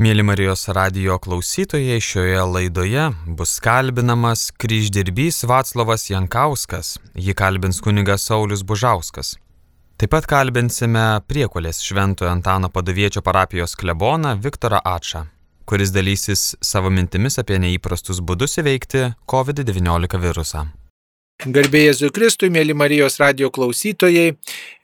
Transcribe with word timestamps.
Mėly 0.00 0.22
Marijos 0.24 0.62
radio 0.72 1.18
klausytojai, 1.20 1.98
šioje 2.00 2.40
laidoje 2.48 3.02
bus 3.36 3.58
kalbinamas 3.60 4.46
kryždirbys 4.56 5.42
Vaclavas 5.44 6.06
Jankauskas, 6.08 6.94
jį 7.12 7.34
kalbins 7.36 7.82
kunigas 7.84 8.24
Saulis 8.30 8.62
Bužauskas. 8.64 9.34
Taip 10.00 10.14
pat 10.16 10.24
kalbinsime 10.24 11.04
priekulės 11.28 11.82
Šventojo 11.84 12.32
Antano 12.32 12.72
padaviečio 12.72 13.20
parapijos 13.20 13.76
kleboną 13.76 14.38
Viktorą 14.40 14.80
Ačą, 14.88 15.26
kuris 15.68 15.92
dalysis 15.92 16.54
savo 16.64 16.88
mintimis 16.88 17.36
apie 17.36 17.60
neįprastus 17.60 18.24
būdus 18.24 18.56
įveikti 18.64 19.10
COVID-19 19.28 20.24
virusą. 20.24 20.70
Garbėjai 21.40 21.86
Jėzui 21.86 22.10
Kristui, 22.12 22.50
mėly 22.52 22.74
Marijos 22.76 23.14
radio 23.16 23.48
klausytojai, 23.48 24.34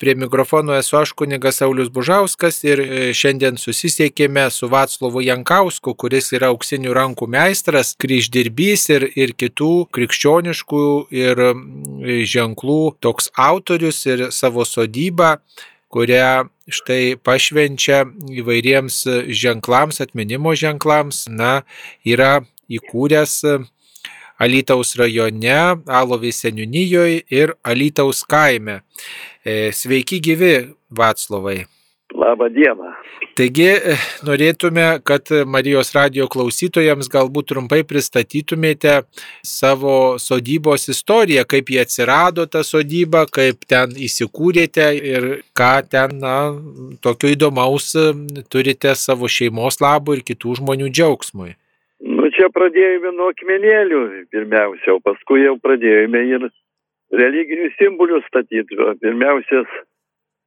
prie 0.00 0.14
mikrofono 0.16 0.72
esu 0.72 0.96
aš 0.96 1.10
kunigas 1.12 1.58
Saulis 1.60 1.90
Bužauskas 1.92 2.62
ir 2.64 2.80
e, 2.80 3.10
šiandien 3.12 3.58
susisiekėme 3.60 4.46
su 4.48 4.70
Vaclovu 4.72 5.20
Jankausku, 5.20 5.92
kuris 6.00 6.32
yra 6.32 6.48
auksinių 6.54 6.96
rankų 6.96 7.28
meistras, 7.28 7.92
kryždirbys 8.00 8.86
ir, 8.94 9.04
ir 9.20 9.36
kitų 9.36 9.70
krikščioniškų 9.92 10.82
ir 11.12 11.44
ženklų 12.24 12.80
toks 13.04 13.28
autorius 13.36 14.00
ir 14.08 14.30
savo 14.32 14.64
sodybą 14.64 15.36
kurią 15.92 16.48
štai 16.72 17.18
pašvenčia 17.20 18.06
įvairiems 18.32 19.02
ženklams, 19.28 20.00
atminimo 20.00 20.56
ženklams, 20.56 21.26
na, 21.28 21.66
yra 22.00 22.46
įkūręs 22.72 23.42
Alytaus 24.36 24.92
rajone, 25.00 25.56
Alovės 25.88 26.42
seniūnijoje 26.44 27.22
ir 27.32 27.54
Alytaus 27.64 28.20
kaime. 28.28 28.82
E, 29.40 29.72
sveiki 29.72 30.20
gyvi, 30.20 30.52
Vaclovai. 30.92 31.62
Labą 32.16 32.50
dieną. 32.52 32.92
Taigi 33.36 33.66
e, 33.72 33.96
norėtume, 34.28 34.84
kad 35.08 35.32
Marijos 35.48 35.94
radio 35.96 36.28
klausytojams 36.28 37.08
galbūt 37.12 37.50
trumpai 37.54 37.80
pristatytumėte 37.88 39.00
savo 39.44 39.96
sodybos 40.20 40.88
istoriją, 40.92 41.46
kaip 41.48 41.72
jie 41.72 41.82
atsirado 41.82 42.46
ta 42.46 42.62
sodyba, 42.64 43.24
kaip 43.32 43.64
ten 43.68 43.96
įsikūrėte 43.96 44.92
ir 45.00 45.30
ką 45.56 45.74
ten, 45.88 46.18
na, 46.20 46.38
tokio 47.00 47.32
įdomaus 47.32 47.94
turite 48.52 48.94
savo 48.96 49.32
šeimos 49.32 49.80
labui 49.80 50.20
ir 50.20 50.26
kitų 50.28 50.60
žmonių 50.60 50.92
džiaugsmui 50.92 51.56
čia 52.36 52.48
pradėjome 52.52 53.12
nuo 53.16 53.30
akmenėlių 53.32 54.00
pirmiausia, 54.32 54.96
o 54.96 55.02
paskui 55.04 55.42
jau 55.44 55.56
pradėjome 55.62 56.22
ir 56.28 56.46
religinius 57.16 57.76
simbolius 57.80 58.26
statyti. 58.28 58.78
Pirmiausias 59.02 59.68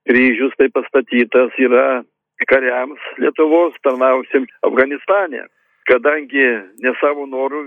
kryžius 0.09 0.55
tai 0.59 0.69
pastatytas 0.73 1.55
yra 1.61 2.03
kariams 2.49 3.01
Lietuvos 3.19 3.77
tarnausim 3.83 4.47
Afganistane. 4.65 5.47
Kadangi 5.89 6.45
ne 6.83 6.93
savo 7.01 7.25
norų 7.27 7.63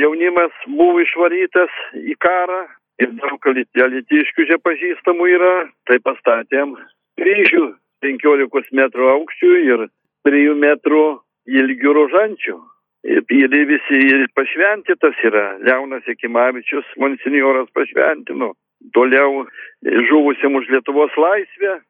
jaunimas 0.00 0.54
buvo 0.66 1.02
išvarytas 1.04 1.72
į 2.00 2.16
karą 2.20 2.64
ir 3.02 3.12
daug 3.20 3.50
alitiškių 3.52 4.46
čia 4.48 4.56
pažįstamų 4.64 5.28
yra, 5.36 5.54
tai 5.88 6.00
pastatėm 6.04 6.74
kryžių 7.20 7.66
15 8.04 8.72
metrų 8.80 9.10
aukščių 9.12 9.52
ir 9.66 9.84
3 10.28 10.56
metrų 10.62 11.04
ilgių 11.46 11.92
rožančių 12.00 12.56
ir 13.06 13.66
visi 13.72 14.26
pašventytas 14.34 15.18
yra. 15.24 15.46
Leonas 15.66 16.08
Ekimavičius, 16.08 16.86
monsinjoras 17.00 17.68
pašventino. 17.74 18.54
Toliau 18.94 19.46
žuvusiam 20.08 20.54
už 20.54 20.68
Lietuvos 20.70 21.14
laisvę. 21.16 21.80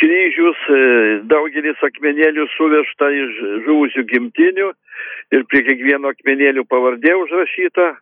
Kryžius, 0.00 0.58
e, 0.68 0.80
daugelis 1.24 1.80
akmenėlių 1.82 2.44
suvežta 2.54 3.08
iš 3.10 3.38
žuvusių 3.64 4.02
gimtinių 4.10 4.66
ir 5.32 5.46
prie 5.50 5.62
kiekvieno 5.64 6.12
akmenėlių 6.12 6.66
pavardė 6.68 7.14
užrašyta. 7.22 7.94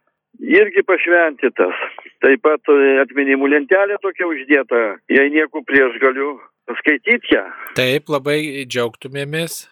Irgi 0.42 0.82
pašventytas. 0.82 1.78
Taip 2.24 2.42
pat 2.42 2.72
e, 2.74 2.98
atminimų 3.04 3.52
lentelė 3.54 4.00
tokia 4.02 4.26
uždėta. 4.26 4.82
Jei 5.08 5.30
nieko 5.30 5.62
prieš 5.62 6.00
galiu 6.02 6.34
paskaityti 6.66 7.36
ją. 7.36 7.44
Taip, 7.78 8.10
labai 8.10 8.66
džiaugtumėmės 8.66 9.62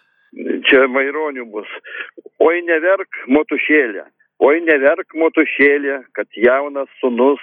čia 0.73 0.87
Maironių 0.89 1.45
bus. 1.53 1.69
Oi 2.41 2.63
neverk 2.65 3.19
motušėlė, 3.29 4.07
oi 4.41 4.61
neverk 4.65 5.13
motušėlė, 5.13 5.99
kad 6.17 6.27
jaunas 6.33 6.89
sunus 7.01 7.41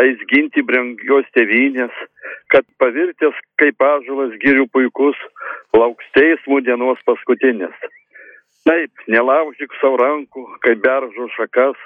eis 0.00 0.20
ginti 0.30 0.64
brangios 0.64 1.28
tevinės, 1.36 1.92
kad 2.48 2.64
pavirtęs 2.80 3.36
kaip 3.60 3.84
ažulas 3.84 4.32
girių 4.40 4.64
puikus, 4.72 5.18
lauks 5.76 6.08
teismų 6.16 6.62
dienos 6.64 7.02
paskutinės. 7.04 7.76
Taip, 8.64 9.04
nelaužyk 9.10 9.74
savo 9.80 9.98
rankų, 10.00 10.46
kaip 10.64 10.80
beržo 10.80 11.28
šakas, 11.36 11.76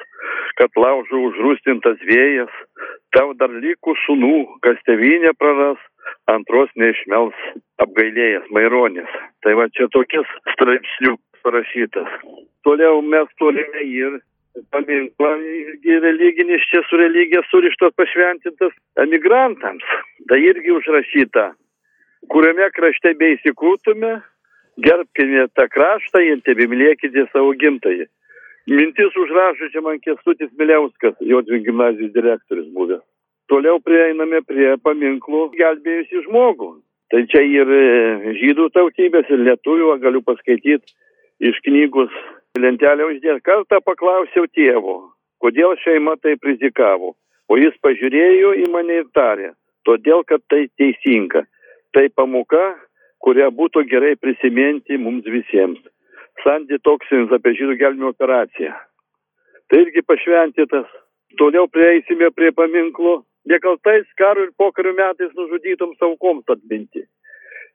kad 0.60 0.78
laužo 0.78 1.24
užrūstintas 1.32 1.98
vėjas, 2.06 2.52
tau 3.16 3.32
dar 3.40 3.50
likų 3.50 3.96
sunų, 4.04 4.38
kas 4.62 4.78
tevinė 4.86 5.32
praras, 5.40 5.80
antros 6.30 6.70
neišmels 6.80 7.36
apgailėjęs 7.82 8.48
Maironis. 8.54 9.10
Tai 9.44 9.54
va 9.58 9.68
čia 9.76 9.88
tokias 9.94 10.30
straipsnių 10.54 11.16
parašytas. 11.46 12.08
Toliau 12.66 13.02
mes 13.02 13.28
turime 13.38 13.84
ir 13.86 14.18
paminklą 14.72 15.32
irgi 15.38 15.98
religinis, 16.02 16.64
čia 16.70 16.82
su 16.88 16.98
religija 16.98 17.42
surištas 17.50 17.94
pašventintas 18.00 18.74
emigrantams. 19.04 19.86
Tai 20.28 20.38
irgi 20.42 20.72
užrašyta, 20.74 21.50
kuriame 22.32 22.70
krašte 22.74 23.14
beįsikūtume, 23.20 24.16
gerbkime 24.82 25.46
tą 25.54 25.68
kraštą 25.72 26.24
ir 26.24 26.42
tebimlėkite 26.48 27.28
savo 27.32 27.52
gimtąjį. 27.60 28.08
Mintis 28.66 29.14
užrašo 29.14 29.68
čia 29.70 29.82
man 29.84 30.00
Kestutis 30.02 30.50
Miliauskas, 30.58 31.14
Jodvin 31.20 31.62
gimnazijos 31.62 32.10
direktorius 32.16 32.72
buvęs. 32.74 33.04
Toliau 33.46 33.78
prieiname 33.78 34.40
prie 34.42 34.72
paminklų 34.82 35.50
gelbėjusi 35.54 36.24
žmogų. 36.26 36.70
Tai 37.14 37.20
čia 37.30 37.44
ir 37.46 37.68
e, 37.70 37.82
žydų 38.40 38.70
tautybės, 38.74 39.28
ir 39.30 39.44
lietuvių, 39.46 39.92
galiu 40.02 40.22
paskaityti 40.26 40.96
iš 41.46 41.60
knygos 41.62 42.14
lentelę 42.58 43.06
uždėti. 43.12 43.44
Kartą 43.46 43.78
paklausiau 43.86 44.48
tėvo, 44.50 44.96
kodėl 45.42 45.76
šeima 45.84 46.16
taip 46.18 46.42
rizikavo. 46.48 47.14
O 47.46 47.58
jis 47.60 47.76
pažiūrėjo 47.86 48.56
į 48.64 48.66
mane 48.72 49.02
ir 49.04 49.06
tarė, 49.14 49.52
todėl, 49.86 50.24
kad 50.26 50.42
tai 50.50 50.64
teisinga. 50.80 51.44
Tai 51.94 52.08
pamoka, 52.18 52.64
kurią 53.22 53.52
būtų 53.54 53.84
gerai 53.86 54.16
prisiminti 54.18 54.98
mums 54.98 55.28
visiems. 55.30 55.78
Sandy 56.42 56.80
Toksins 56.82 57.30
apie 57.32 57.54
žydų 57.54 57.78
gelbėjimo 57.78 58.10
operaciją. 58.10 58.74
Tai 59.70 59.80
irgi 59.86 60.02
pašventytas. 60.02 60.90
Toliau 61.38 61.70
prieisime 61.70 62.32
prie 62.34 62.50
paminklo 62.54 63.20
nekaltais 63.46 64.06
karo 64.18 64.46
ir 64.46 64.52
pokario 64.58 64.92
metais 64.94 65.32
nužudytoms 65.38 66.02
aukoms 66.02 66.48
atminti. 66.50 67.04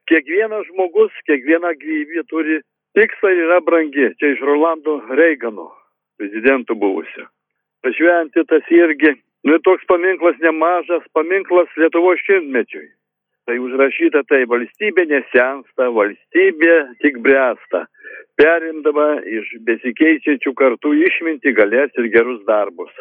Kiekvienas 0.10 0.68
žmogus, 0.72 1.14
kiekviena 1.28 1.74
gyvybė 1.82 2.24
turi 2.30 2.60
tikslą 2.98 3.34
ir 3.34 3.44
yra 3.48 3.60
brangi. 3.64 4.10
Čia 4.20 4.34
iš 4.36 4.42
Rolando 4.46 5.00
Reigano, 5.18 5.70
prezidento 6.20 6.76
buvusio. 6.76 7.28
Pašventi 7.86 8.44
tas 8.50 8.66
irgi, 8.70 9.16
nu 9.48 9.60
toks 9.66 9.86
paminklas 9.90 10.38
nemažas, 10.44 11.06
paminklas 11.14 11.72
Lietuvo 11.78 12.16
šimtmečiui. 12.26 12.90
Tai 13.50 13.56
užrašyta 13.58 14.22
tai 14.30 14.44
valstybė 14.50 15.08
nesensta, 15.10 15.88
valstybė 15.96 16.76
tik 17.02 17.18
bręsta, 17.26 17.88
perimdama 18.38 19.08
iš 19.26 19.56
besikeičiančių 19.66 20.54
kartų 20.60 20.94
išminti 21.08 21.56
galės 21.58 21.98
ir 21.98 22.12
gerus 22.14 22.44
darbus. 22.46 22.94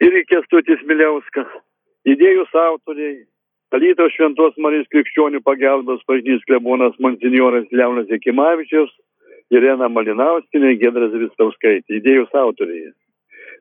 Ir 0.00 0.16
Kestutis 0.30 0.80
Miliauskas 0.88 1.52
Idėjos 2.04 2.52
autoriai 2.52 3.22
Alytaus 3.74 4.12
Šventos 4.14 4.54
Marijos 4.62 4.86
krikščionių 4.92 5.40
pagelbos 5.42 6.02
bažnys 6.08 6.44
klebonas 6.46 6.94
monsinjoras 7.02 7.64
Leonas 7.74 8.10
Jekimavičius, 8.12 8.92
Irena 9.50 9.88
Malinauskinė, 9.90 10.76
Gedras 10.78 11.14
Vistauskaitė, 11.16 11.98
idėjos 11.98 12.30
autoriai. 12.38 12.92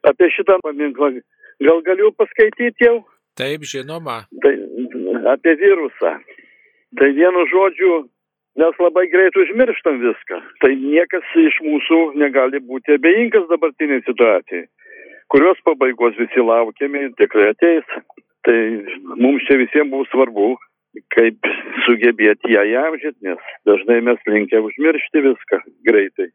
Apie 0.05 0.29
šitą 0.35 0.59
paminklą 0.63 1.15
gal 1.63 1.81
galiu 1.87 2.11
paskaityti 2.19 2.85
jau? 2.85 2.99
Taip, 3.39 3.65
žinoma. 3.65 4.21
Tai 4.43 4.53
apie 5.33 5.55
virusą. 5.57 6.17
Tai 6.99 7.09
vienu 7.17 7.45
žodžiu, 7.49 8.03
mes 8.61 8.81
labai 8.85 9.07
greit 9.09 9.37
užmirštam 9.39 9.97
viską. 10.03 10.41
Tai 10.61 10.71
niekas 10.77 11.31
iš 11.41 11.57
mūsų 11.65 12.01
negali 12.21 12.61
būti 12.61 12.99
abejingas 12.99 13.47
dabartiniai 13.49 14.03
situacijai, 14.05 14.67
kurios 15.33 15.57
pabaigos 15.65 16.19
visi 16.19 16.45
laukiame 16.45 17.07
ir 17.07 17.17
tikrai 17.17 17.49
ateis. 17.55 17.97
Tai 18.43 18.59
mums 19.15 19.45
čia 19.47 19.57
visiems 19.61 19.91
buvo 19.91 20.05
svarbu, 20.11 20.47
kaip 21.15 21.47
sugebėti 21.87 22.53
ją 22.53 22.63
įamžyti, 22.69 23.23
nes 23.25 23.51
dažnai 23.67 24.01
mes 24.03 24.19
linkę 24.27 24.59
užmiršti 24.61 25.23
viską 25.23 25.61
greitai. 25.87 26.29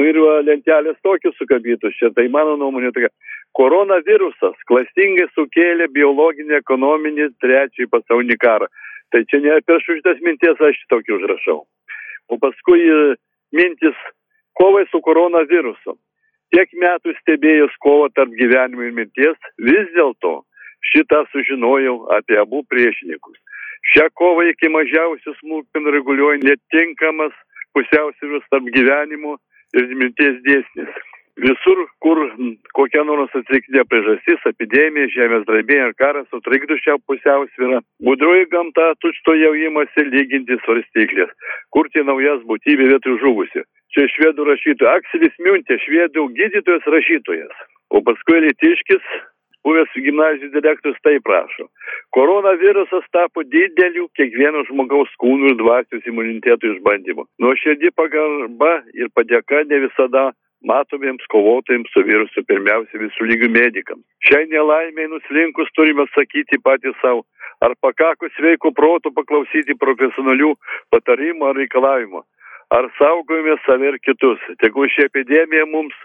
Nu 0.00 0.08
ir 0.08 0.18
lentelės 0.46 0.96
tokius 1.04 1.36
sukabytus 1.38 1.94
čia, 1.98 2.10
tai 2.16 2.26
mano 2.32 2.56
nuomonė 2.58 2.90
tokia. 2.96 3.12
Koronavirusas 3.54 4.56
klastingai 4.68 5.28
sukėlė 5.36 5.90
biologinį, 5.92 6.56
ekonominį 6.62 7.28
trečiąjį 7.44 7.90
pasaulinį 7.92 8.38
karą. 8.40 8.68
Tai 9.12 9.20
čia 9.28 9.42
ne 9.44 9.58
per 9.68 9.82
šitas 9.84 10.22
minties 10.24 10.60
aš 10.68 10.80
tokį 10.88 11.18
užrašau. 11.18 11.58
O 12.32 12.38
paskui 12.40 12.80
e, 12.88 12.96
mintis 13.52 13.98
kovai 14.56 14.86
su 14.88 15.02
koronavirusu. 15.04 15.98
Tiek 16.52 16.72
metų 16.80 17.12
stebėjus 17.20 17.76
kovą 17.84 18.08
tarp 18.16 18.32
gyvenimo 18.36 18.88
ir 18.88 18.96
mirties, 18.96 19.36
vis 19.60 19.92
dėlto 19.92 20.40
šitą 20.90 21.22
sužinojau 21.32 21.96
apie 22.18 22.38
abu 22.42 22.62
priešininkus. 22.70 23.38
Šią 23.92 24.08
kovą 24.18 24.44
iki 24.50 24.70
mažiausių 24.70 25.34
smulkmenų 25.40 25.94
reguliuoja 25.96 26.42
netinkamas 26.42 27.34
pusiausvėros 27.74 28.44
tarp 28.50 28.68
gyvenimo 28.76 29.38
ir 29.74 29.88
mirties 29.96 30.38
dėsnis. 30.46 30.92
Visur, 31.40 31.78
kur 32.04 32.18
kokia 32.76 33.02
nors 33.08 33.32
atsitiktinė 33.32 33.86
priežastis, 33.88 34.42
epidemija, 34.50 35.08
žemės 35.14 35.46
drebėjai 35.48 35.86
ar 35.86 35.94
karas 35.96 36.26
sutrikdo 36.28 36.76
šią 36.76 36.98
pusiausvyrą, 37.08 37.78
budroji 38.04 38.50
gamta 38.52 38.90
tučto 39.00 39.32
jau 39.40 39.54
įmasi 39.56 40.04
lyginti 40.10 40.58
svarstyklės, 40.60 41.32
kurti 41.72 42.04
naujas 42.04 42.44
būtybė 42.50 42.90
vietoj 42.92 43.16
žuvusių. 43.24 43.64
Čia 43.96 44.04
švedų 44.12 44.44
rašytojas 44.50 45.00
Akselis 45.00 45.40
Miuntė, 45.40 45.80
švedų 45.80 46.28
gydytojas 46.36 46.84
rašytojas. 46.94 47.64
O 47.96 48.04
paskui 48.04 48.44
Lietiškis, 48.44 49.08
buvęs 49.66 49.94
gimnazijos 50.04 50.52
direktorius, 50.52 51.00
taip 51.06 51.24
prašo. 51.28 51.68
Koronavirusas 52.16 53.06
tapo 53.14 53.44
dideliu 53.54 54.08
kiekvieno 54.18 54.64
žmogaus 54.68 55.12
kūnų 55.22 55.52
ir 55.52 55.58
dvasios 55.62 56.06
imunitetų 56.06 56.76
išbandymu. 56.76 57.26
Nuo 57.42 57.54
širdį 57.62 57.92
pagarba 57.96 58.72
ir 58.94 59.12
padėka 59.16 59.64
ne 59.70 59.84
visada 59.86 60.30
matomiems 60.62 61.24
kovotojams 61.34 61.90
su 61.92 62.02
virusu, 62.06 62.44
pirmiausia 62.46 63.00
visų 63.02 63.28
lygių 63.30 63.48
medikams. 63.54 64.04
Šiai 64.26 64.46
nelaimiai 64.50 65.10
nuslinkus 65.10 65.72
turime 65.76 66.06
sakyti 66.14 66.60
patys 66.62 66.94
savo, 67.02 67.24
ar 67.64 67.74
pakako 67.82 68.30
sveiko 68.36 68.72
proto 68.74 69.10
paklausyti 69.14 69.78
profesionalių 69.78 70.54
patarimų 70.94 71.48
ar 71.50 71.58
reikalavimų, 71.62 72.22
ar 72.78 72.88
saugojame 72.98 73.58
save 73.66 73.90
ir 73.92 73.98
kitus. 74.06 74.42
Tegu 74.62 74.86
ši 74.94 75.08
epidemija 75.10 75.66
mums 75.70 75.96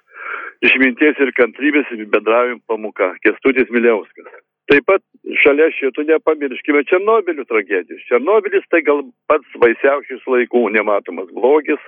išminties 0.66 1.20
ir 1.24 1.34
kantrybės 1.38 1.90
bendravim 2.14 2.62
pamoka. 2.68 3.14
Kestutis 3.26 3.70
Miliauskas. 3.74 4.30
Taip 4.68 4.84
pat 4.84 5.00
šalia 5.44 5.70
šito 5.72 6.04
nepamirškime 6.04 6.82
Černobilių 6.90 7.46
tragedijos. 7.48 8.04
Černobilis 8.10 8.66
tai 8.68 8.82
gal 8.84 9.06
pats 9.32 9.54
baisiausias 9.64 10.26
laikų 10.28 10.66
nematomas 10.76 11.30
blogis, 11.32 11.80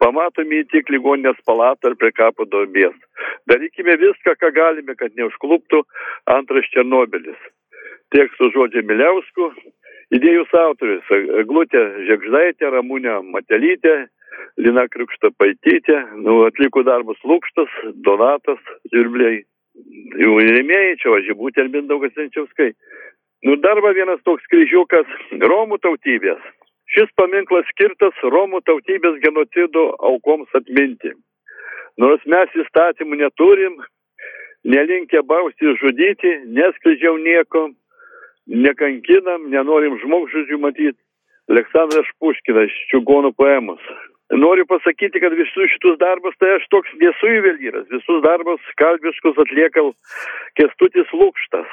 pamatomi 0.00 0.62
tik 0.72 0.88
ligoninės 0.94 1.36
palatą 1.44 1.92
ar 1.92 1.98
prie 2.00 2.14
kapo 2.16 2.48
duobės. 2.48 2.96
Darykime 3.50 3.98
viską, 4.00 4.38
ką 4.40 4.52
galime, 4.56 4.96
kad 4.96 5.12
neužkluptų 5.20 5.82
antras 6.32 6.70
Černobilis. 6.72 7.36
Tekstų 8.16 8.54
žodžiai 8.56 8.86
Miliausku, 8.88 9.50
idėjų 10.16 10.48
autorius 10.62 11.12
Glutė 11.50 11.84
Žegždaitė, 12.08 12.72
Ramūnė 12.72 13.20
Matelytė, 13.36 14.06
Lina 14.60 14.86
Krikšta 14.90 15.32
Paitytė, 15.38 15.98
nu, 16.22 16.44
atliko 16.48 16.84
darbus 16.86 17.18
Lūkštas, 17.26 17.72
Donatas 18.06 18.60
Žirbliai 18.92 19.42
jų 20.22 20.34
rėmėjai, 20.38 20.98
čia 21.02 21.12
važybūtė 21.14 21.64
ir 21.64 21.72
Mindaugas 21.72 22.14
Lenčiauskai. 22.18 22.72
Nu, 23.44 23.56
dar 23.60 23.80
va 23.84 23.92
vienas 23.96 24.22
toks 24.24 24.46
kryžiukas 24.52 25.08
Romų 25.42 25.80
tautybės. 25.84 26.40
Šis 26.94 27.10
paminklas 27.18 27.66
skirtas 27.72 28.16
Romų 28.22 28.62
tautybės 28.68 29.18
genocido 29.24 29.90
aukoms 29.98 30.48
atminti. 30.54 31.12
Nors 32.00 32.22
mes 32.26 32.54
įstatymų 32.58 33.20
neturim, 33.20 33.76
nelinkę 34.64 35.22
bausti 35.26 35.68
ir 35.68 35.78
žudyti, 35.82 36.32
neskleidžiau 36.56 37.18
nieko, 37.22 37.68
nekankinam, 38.46 39.50
nenorim 39.50 39.98
žmogžudžių 40.02 40.60
matyti. 40.62 40.98
Aleksandras 41.52 42.08
Puškinas, 42.22 42.72
Čiugonų 42.88 43.34
poemus. 43.36 43.82
Noriu 44.34 44.66
pasakyti, 44.66 45.20
kad 45.22 45.34
visus 45.38 45.70
šitus 45.70 45.98
darbus, 46.00 46.34
tai 46.42 46.56
aš 46.56 46.64
toks 46.74 46.90
nesu 46.98 47.30
juvelyras, 47.30 47.86
visus 47.92 48.22
darbus 48.24 48.62
kalbiškus 48.80 49.38
atlieka 49.44 49.84
Kestutis 50.58 51.12
Lūkštas, 51.14 51.70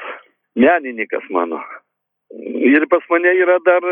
menininkas 0.54 1.26
mano. 1.34 1.58
Ir 2.72 2.86
pas 2.92 3.04
mane 3.10 3.34
yra 3.42 3.58
dar 3.66 3.82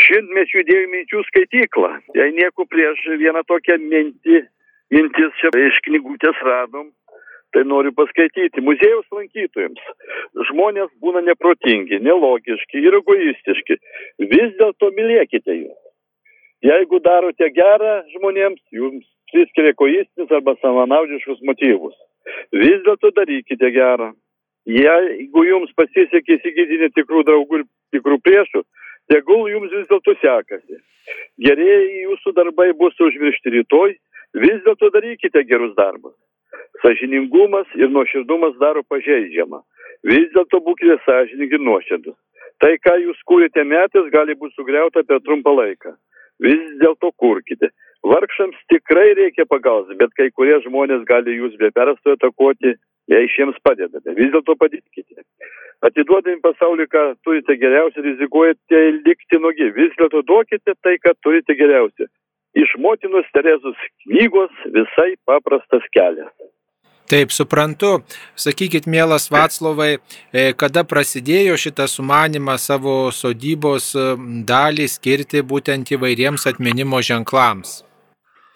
šimtmečių 0.00 0.62
idėjų 0.64 0.88
minčių 0.94 1.22
skaitykla. 1.28 1.92
Jei 2.16 2.32
nieko 2.34 2.66
prieš 2.70 3.04
vieną 3.20 3.44
tokią 3.50 3.76
mintį, 3.82 4.40
mintis 4.94 5.36
čia 5.42 5.52
iš 5.68 5.78
knygutės 5.86 6.40
radom, 6.48 6.90
tai 7.54 7.62
noriu 7.68 7.92
paskaityti. 7.94 8.64
Muziejaus 8.64 9.06
lankytojams 9.14 9.84
žmonės 10.50 10.90
būna 11.04 11.22
neprotingi, 11.28 12.00
nelogiški 12.02 12.82
ir 12.82 12.98
egoistiški. 13.02 13.78
Vis 14.32 14.56
dėlto 14.58 14.90
mylėkite 14.96 15.60
juos. 15.60 15.83
Jeigu 16.64 16.96
darote 17.04 17.48
gerą 17.52 17.94
žmonėms, 18.14 18.60
jums 18.72 19.04
priskiria 19.32 19.74
egoistinius 19.74 20.30
arba 20.32 20.54
savanaudiškus 20.62 21.42
motyvus. 21.44 21.96
Vis 22.56 22.78
dėlto 22.86 23.10
darykite 23.18 23.68
gerą. 23.74 24.12
Jeigu 24.64 25.44
jums 25.44 25.74
pasisekė 25.76 26.38
įsigyti 26.38 26.78
netikrų 26.80 27.24
draugų 27.28 27.60
ir 27.60 27.64
tikrų 27.92 28.16
priešų, 28.24 28.62
tegul 29.12 29.50
jums 29.52 29.74
vis 29.76 29.90
dėlto 29.90 30.14
sekasi. 30.22 30.78
Gerieji 31.46 32.06
jūsų 32.06 32.32
darbai 32.38 32.70
bus 32.78 32.96
užmiršti 33.08 33.52
rytoj, 33.58 33.92
vis 34.46 34.64
dėlto 34.64 34.88
darykite 34.94 35.44
gerus 35.50 35.76
darbus. 35.76 36.16
Sažiningumas 36.80 37.68
ir 37.76 37.92
nuoširdumas 37.92 38.56
daro 38.62 38.86
pažeidžiamą. 38.88 39.60
Vis 40.08 40.32
dėlto 40.32 40.62
būkite 40.64 40.96
sąžininkai 41.04 41.60
ir 41.60 41.68
nuoširdus. 41.68 42.16
Tai, 42.62 42.72
ką 42.80 42.96
jūs 43.02 43.20
kūrėte 43.28 43.68
metais, 43.68 44.08
gali 44.14 44.32
būti 44.38 44.56
sugriauta 44.56 45.04
per 45.04 45.20
trumpą 45.20 45.52
laiką 45.60 45.96
vis 46.42 46.62
dėlto 46.82 47.12
kurkite. 47.20 47.70
Vargšams 48.04 48.56
tikrai 48.68 49.14
reikia 49.16 49.46
pagalbos, 49.48 49.96
bet 49.96 50.12
kai 50.18 50.28
kurie 50.30 50.58
žmonės 50.66 51.06
gali 51.08 51.38
jūs 51.38 51.54
be 51.60 51.70
perstojo 51.72 52.18
atakuoti, 52.18 52.74
jei 53.08 53.30
šiems 53.32 53.56
padedate. 53.64 54.16
Vis 54.18 54.32
dėlto 54.34 54.56
padėkite. 54.60 55.24
Atiduodami 55.84 56.40
pasaulį, 56.44 56.86
ką 56.92 57.04
turite 57.24 57.56
geriausia, 57.60 58.04
rizikuojate 58.04 58.82
likti 59.04 59.40
nugi. 59.40 59.70
Vis 59.76 59.92
dėlto 60.00 60.22
duokite 60.28 60.76
tai, 60.84 60.96
ką 61.00 61.12
turite 61.24 61.56
geriausia. 61.56 62.08
Iš 62.54 62.76
motinos 62.78 63.26
Terezos 63.34 63.80
knygos 64.04 64.52
visai 64.76 65.14
paprastas 65.26 65.84
kelias. 65.96 66.30
Taip, 67.04 67.30
suprantu. 67.30 68.00
Sakykit, 68.34 68.86
mielas 68.86 69.28
Vaclovai, 69.32 69.98
e, 70.32 70.44
kada 70.56 70.86
prasidėjo 70.88 71.58
šitas 71.60 71.98
sumanimas 71.98 72.64
savo 72.70 73.10
sodybos 73.12 73.90
e, 73.92 74.06
dalį 74.48 74.88
skirti 74.88 75.44
būtent 75.44 75.92
įvairiems 75.92 76.48
atminimo 76.48 77.02
ženklams? 77.04 77.82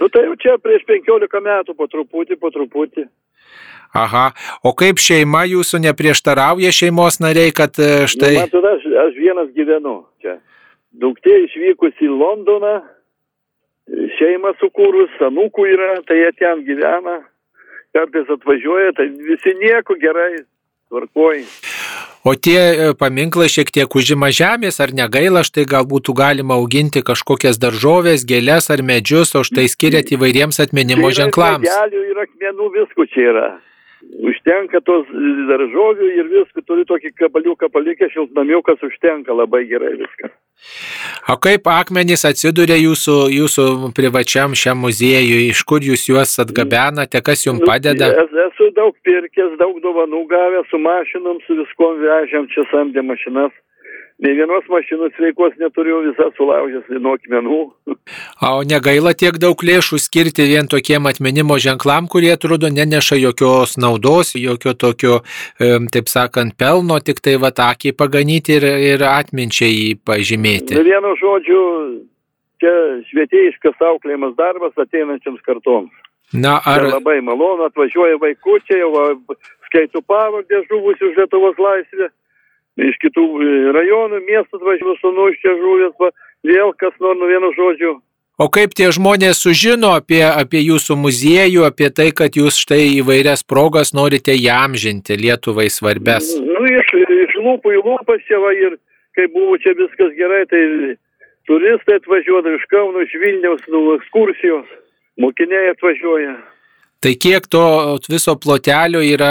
Nu 0.01 0.09
tai 0.09 0.25
jau 0.25 0.39
čia 0.41 0.57
prieš 0.65 0.89
15 0.89 1.45
metų 1.45 1.77
po 1.77 1.91
truputį, 1.93 2.41
po 2.41 2.49
truputį. 2.55 3.09
Aha, 3.93 4.27
o 4.65 4.73
kaip 4.73 5.01
šeima 5.01 5.45
jūsų 5.49 5.85
neprieštarauja 5.85 6.73
šeimos 6.73 7.21
nariai, 7.21 7.53
kad 7.53 7.77
e, 7.77 8.09
štai... 8.09 8.35
Nu, 8.39 8.47
matot, 8.49 8.65
aš, 8.65 8.91
aš 9.05 9.17
vienas 9.21 9.53
gyvenu 9.53 9.99
čia. 10.25 10.39
Duktė 10.97 11.37
išvykus 11.45 12.01
į 12.01 12.15
Londoną, 12.17 12.79
šeimą 14.17 14.57
sukūrus, 14.61 15.21
anūkų 15.29 15.69
yra, 15.69 15.99
tai 16.09 16.25
jie 16.25 16.39
ten 16.41 16.65
gyvena 16.65 17.21
kartais 17.97 18.31
atvažiuoja, 18.31 18.95
tai 18.97 19.09
visi 19.31 19.55
nieko 19.61 19.97
gerai, 20.01 20.45
tvarkoj. 20.89 21.45
O 22.29 22.35
tie 22.35 22.59
e, 22.59 22.89
paminklai 22.99 23.47
šiek 23.53 23.71
tiek 23.73 23.95
užima 24.01 24.29
žemės, 24.35 24.81
ar 24.85 24.93
negaila, 24.97 25.45
štai 25.47 25.65
gal 25.71 25.87
būtų 25.89 26.15
galima 26.19 26.59
auginti 26.59 27.05
kažkokias 27.07 27.61
daržovės, 27.63 28.27
gėlės 28.29 28.69
ar 28.75 28.83
medžius, 28.83 29.33
o 29.39 29.45
štai 29.47 29.69
skiriat 29.71 30.11
įvairiems 30.17 30.61
atminimo 30.65 31.13
ženklams. 31.15 31.69
Gėlių 31.69 32.05
ir 32.11 32.23
akmenų 32.27 32.71
visko 32.75 33.09
čia 33.15 33.31
yra. 33.33 33.49
Užtenka 33.99 34.79
tos 34.87 35.09
daržovių 35.49 36.09
ir 36.21 36.29
viską, 36.31 36.63
turi 36.67 36.85
tokį 36.87 37.11
kapaliuką 37.19 37.67
palikę, 37.75 38.07
šiltnamiukas 38.13 38.83
užtenka 38.87 39.35
labai 39.35 39.65
gerai 39.71 39.97
viską. 39.99 40.31
O 41.33 41.37
kaip 41.43 41.67
akmenys 41.71 42.23
atsiduria 42.29 42.79
jūsų, 42.79 43.17
jūsų 43.35 43.65
privačiam 43.99 44.55
šiam 44.59 44.79
muziejui, 44.87 45.49
iš 45.51 45.65
kur 45.69 45.83
jūs 45.83 46.07
juos 46.11 46.39
atgabenate, 46.43 47.23
kas 47.27 47.43
jums 47.47 47.63
nu, 47.63 47.69
padeda? 47.69 48.11
Nu, 48.15 48.27
esu 48.47 48.71
daug 48.79 48.95
pirkęs, 49.07 49.59
daug 49.61 49.83
dovanų 49.83 50.25
gavęs, 50.31 50.71
su 50.71 50.81
mašinom, 50.83 51.43
su 51.47 51.59
viskom 51.59 51.99
vežėm, 52.03 52.47
čia 52.55 52.67
samdė 52.73 53.05
mašinas. 53.07 53.55
Ne 54.19 54.33
vienos 54.35 54.65
mašinos 54.67 55.15
veikos 55.19 55.53
neturiu, 55.63 56.01
visas 56.03 56.33
sulaužęs 56.35 56.89
nuo 56.99 57.15
akmenų. 57.15 57.59
O 58.49 58.63
negaila 58.67 59.13
tiek 59.19 59.37
daug 59.43 59.61
lėšų 59.69 59.99
skirti 60.01 60.47
vien 60.49 60.67
tokiem 60.71 61.07
atminimo 61.11 61.59
ženklam, 61.61 62.09
kurie 62.11 62.31
atrodo 62.33 62.71
neneša 62.73 63.19
jokios 63.19 63.77
naudos, 63.79 64.33
jokio 64.39 64.73
tokio, 64.75 65.19
taip 65.95 66.11
sakant, 66.11 66.57
pelno, 66.59 66.99
tik 67.05 67.21
tai 67.23 67.37
va 67.43 67.51
akį 67.53 67.93
paganyti 67.99 68.57
ir, 68.59 68.67
ir 68.95 69.05
atminčiai 69.07 69.99
pažymėti. 70.09 70.79
Vienu 70.89 71.15
žodžiu, 71.21 71.63
čia 72.63 72.75
švietėjiškas 73.11 73.83
auklėjimas 73.91 74.39
darbas 74.39 74.75
ateinančiams 74.87 75.43
kartoms. 75.47 75.93
Na, 76.33 76.59
ar... 76.65 76.87
Čia 76.87 76.97
labai 76.99 77.21
malonu, 77.25 77.69
atvažiuoja 77.69 78.19
vaikučiai, 78.23 78.83
jau 78.83 79.37
skaitų 79.69 80.03
pavardė 80.09 80.65
žuvusių 80.71 81.13
už 81.13 81.21
Lietuvos 81.23 81.61
laisvę 81.61 82.11
iš 82.79 82.99
kitų 83.05 83.25
e, 83.43 83.55
rajonų, 83.77 84.21
miestų 84.27 84.61
atvažiavo 84.61 84.99
sunų 85.03 85.31
iš 85.33 85.41
čia 85.45 85.57
žuvęs, 85.63 86.13
vėl 86.47 86.75
kas 86.79 86.95
nors 87.03 87.19
nu 87.19 87.31
vienu 87.31 87.51
žodžiu 87.57 87.97
O 88.39 88.47
kaip 88.55 88.71
tie 88.79 88.87
žmonės 88.95 89.41
sužino 89.43 89.89
apie, 89.99 90.21
apie 90.23 90.61
jūsų 90.63 90.95
muziejų, 91.03 91.65
apie 91.67 91.89
tai, 91.91 92.13
kad 92.15 92.37
jūs 92.39 92.61
štai 92.63 92.85
įvairias 93.01 93.43
progas 93.43 93.91
norite 93.91 94.31
įamžinti 94.31 95.17
Lietuvai 95.19 95.67
svarbes? 95.75 96.29
Nu, 96.39 96.61
iš, 96.71 96.93
iš 97.03 97.35
lūpų 97.43 97.73
į 97.75 97.81
lūpas 97.83 98.23
čia 98.31 98.39
va 98.39 98.53
ir 98.55 98.77
kai 99.19 99.27
buvo 99.35 99.59
čia 99.59 99.75
viskas 99.75 100.15
gerai, 100.15 100.45
tai 100.47 100.63
turistai 101.51 101.99
atvažiuoja 101.99 102.55
iš 102.55 102.69
Kauno, 102.71 103.03
iš 103.03 103.19
Vilniaus, 103.19 103.67
nu, 103.75 103.83
ekskursijos, 103.99 104.71
mokiniai 105.19 105.73
atvažiuoja. 105.75 106.37
Tai 106.99 107.13
kiek 107.15 107.45
to 107.47 107.63
viso 108.11 108.35
plotelio 108.43 108.99
yra 109.07 109.31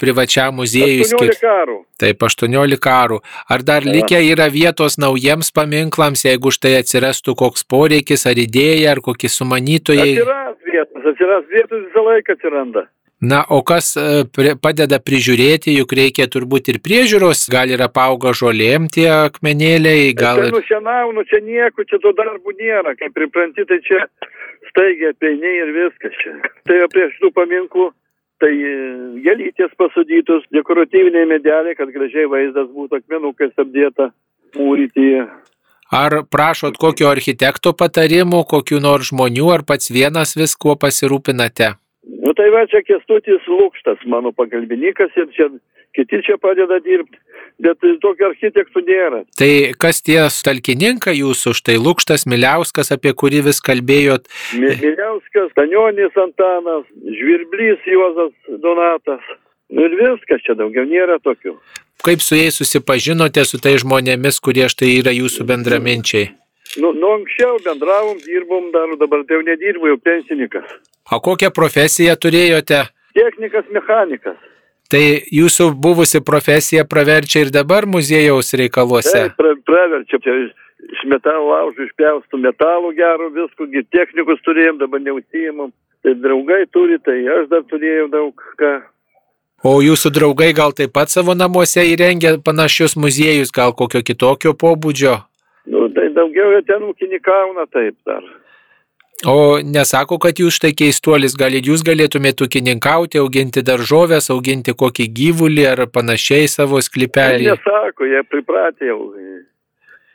privačiam 0.00 0.54
muziejui 0.56 1.04
18 1.04 1.36
karų. 1.42 1.76
Taip, 2.00 2.24
18 2.24 2.78
karų. 2.80 3.18
Ar 3.52 3.64
dar 3.66 3.84
likę 3.84 4.22
yra 4.24 4.46
vietos 4.48 4.96
naujiems 4.96 5.52
paminklams, 5.52 6.24
jeigu 6.24 6.52
štai 6.54 6.78
atsirastų 6.80 7.36
koks 7.42 7.66
poreikis 7.68 8.24
ar 8.30 8.40
idėja, 8.40 8.94
ar 8.96 9.04
kokie 9.04 9.28
sumanytojai? 9.28 10.14
Atsiras 10.16 10.56
vietos, 10.64 11.08
atsiras 11.12 11.44
vietos 11.52 11.84
visą 11.90 12.06
laiką 12.08 12.38
atsiranda. 12.38 12.86
Na, 13.24 13.44
o 13.48 13.60
kas 13.64 13.94
e, 13.96 14.24
padeda 14.60 14.98
prižiūrėti, 15.00 15.72
juk 15.78 15.92
reikia 15.96 16.26
turbūt 16.28 16.72
ir 16.72 16.80
priežiūros, 16.84 17.46
gal 17.52 17.70
yra 17.72 17.86
paauga 17.88 18.34
žolėm 18.36 18.88
tie 18.92 19.06
akmenėliai, 19.12 20.10
gal... 20.16 20.40
Tai 20.40 20.48
ir- 20.50 20.56
nušienau, 20.56 21.12
nu 21.16 21.24
čia 21.28 21.40
nieko, 21.44 21.86
čia 21.88 22.00
to 22.02 22.12
darbų 22.16 22.56
nėra. 22.58 22.96
Kai 22.98 23.08
pripranti, 23.14 23.64
tai 23.68 23.78
čia 23.86 24.02
staigiai 24.70 25.12
apeini 25.14 25.52
ir 25.60 25.72
viskas 25.76 26.16
čia. 26.22 26.34
Tai 26.68 26.80
prie 26.92 27.08
šitų 27.14 27.30
paminklų, 27.36 27.88
tai 28.42 28.52
e, 28.52 28.74
gėlytės 29.24 29.74
pasadytos, 29.80 30.46
dekoratyviniai 30.54 31.28
medeliai, 31.30 31.76
kad 31.78 31.92
gražiai 31.94 32.28
vaizdas 32.30 32.70
būtų 32.74 33.02
akmenukais 33.02 33.54
apdėta 33.60 34.10
mūrytyje. 34.58 35.26
Ar 35.94 36.22
prašot 36.26 36.78
kokio 36.80 37.10
architekto 37.12 37.74
patarimų, 37.76 38.42
kokiu 38.50 38.80
nors 38.82 39.12
žmonių, 39.12 39.50
ar 39.54 39.62
pats 39.68 39.92
vienas 39.94 40.34
viskuo 40.38 40.74
pasirūpinate? 40.80 41.74
Nu 42.04 42.32
tai 42.36 42.50
va 42.52 42.66
čia 42.68 42.82
kestutis 42.84 43.44
lūkštas, 43.48 44.02
mano 44.10 44.32
pagalbininkas 44.36 45.14
ir 45.16 45.30
čia 45.36 45.48
kiti 45.94 46.18
čia 46.26 46.36
padeda 46.42 46.80
dirbti, 46.82 47.16
bet 47.62 47.78
tokio 48.02 48.28
architektų 48.32 48.82
nėra. 48.84 49.22
Tai 49.38 49.50
kas 49.78 50.02
tie 50.02 50.18
talkininkai 50.44 51.14
jūsų, 51.20 51.54
štai 51.54 51.76
Lūkštas 51.78 52.26
Miliauskas, 52.26 52.90
apie 52.92 53.14
kurį 53.14 53.44
vis 53.48 53.62
kalbėjot, 53.64 54.26
Mi- 54.58 54.74
Miliauskas, 54.82 55.54
Tanionis 55.56 56.18
Antanas, 56.18 56.84
Žvirblys 56.98 57.86
Juozas 57.88 58.34
Donatas. 58.60 59.22
Nu 59.70 59.86
ir 59.86 59.94
viskas, 59.96 60.42
čia 60.44 60.58
daugiau 60.58 60.84
nėra 60.84 61.16
tokių. 61.24 61.56
kaip 62.04 62.20
su 62.20 62.36
jais 62.36 62.52
susipažinote, 62.60 63.44
su 63.48 63.56
tai 63.58 63.78
žmonėmis, 63.80 64.36
kurie 64.44 64.68
štai 64.68 64.98
yra 65.00 65.14
jūsų 65.14 65.46
bendraminčiai? 65.48 66.34
Nu, 66.80 66.90
nu 66.92 67.12
anksčiau 67.18 67.58
bendravom, 67.64 68.18
dirbom 68.24 68.70
dar, 68.74 68.90
dabar 68.98 69.22
tai 69.28 69.36
jau 69.38 69.44
nedirbu, 69.46 69.92
jau 69.92 69.98
pensininkas. 70.02 70.66
O 71.12 71.20
kokią 71.20 71.50
profesiją 71.54 72.16
turėjote? 72.18 72.80
Technikas, 73.14 73.66
mechanikas. 73.70 74.36
Tai 74.90 75.02
jūsų 75.32 75.70
buvusi 75.80 76.20
profesija 76.20 76.84
praverčia 76.84 77.44
ir 77.46 77.50
dabar 77.54 77.86
muziejaus 77.86 78.52
reikaluose. 78.58 79.12
Tai 79.14 79.30
pra, 79.38 79.54
praverčia, 79.66 80.18
čia 80.24 80.34
iš- 80.44 81.06
metalo 81.08 81.52
laužų 81.52 81.86
išpjaustų 81.88 82.40
metalų 82.44 82.90
gerų, 82.98 83.30
visko, 83.38 83.66
technikus 83.90 84.42
turėjom, 84.44 84.78
dabar 84.82 85.00
neužsijimam. 85.00 85.72
Tai 86.04 86.12
draugai 86.20 86.64
turi, 86.72 86.98
tai 87.00 87.22
aš 87.24 87.48
dar 87.48 87.62
turėjau 87.70 88.10
daug 88.12 88.34
ką. 88.60 88.72
O 89.64 89.78
jūsų 89.80 90.10
draugai 90.12 90.52
gal 90.52 90.72
taip 90.76 90.92
pat 90.92 91.08
savo 91.08 91.32
namuose 91.32 91.80
įrengia 91.80 92.36
panašius 92.44 92.96
muziejus, 93.00 93.48
gal 93.50 93.72
kokio 93.72 94.02
kitokio 94.04 94.52
pobūdžio? 94.52 95.22
Nu, 95.66 95.88
tai 95.88 96.10
daugiau 96.12 96.52
jie 96.52 96.64
ten 96.68 96.82
ūkininkauna 96.84 97.66
taip 97.72 97.96
dar. 98.04 98.24
O 99.24 99.56
nesako, 99.64 100.18
kad 100.20 100.36
jūs 100.42 100.58
štai 100.58 100.74
keistuolis, 100.76 101.36
gal 101.38 101.54
jūs 101.54 101.84
galėtumėte 101.86 102.44
ūkininkauti, 102.44 103.20
auginti 103.22 103.62
daržovės, 103.64 104.28
auginti 104.34 104.74
kokį 104.76 105.06
gyvulį 105.20 105.64
ar 105.70 105.84
panašiai 105.88 106.50
savo 106.50 106.80
Jie 106.82 106.88
sklypelį. 106.88 107.46
nesako, 107.48 108.04
jie 108.10 108.22
pripratę 108.28 108.90
jau. 108.90 109.00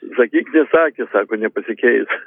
Sakyk, 0.00 0.48
nesakė, 0.54 1.06
sako, 1.12 1.36
nepasikeis. 1.36 2.08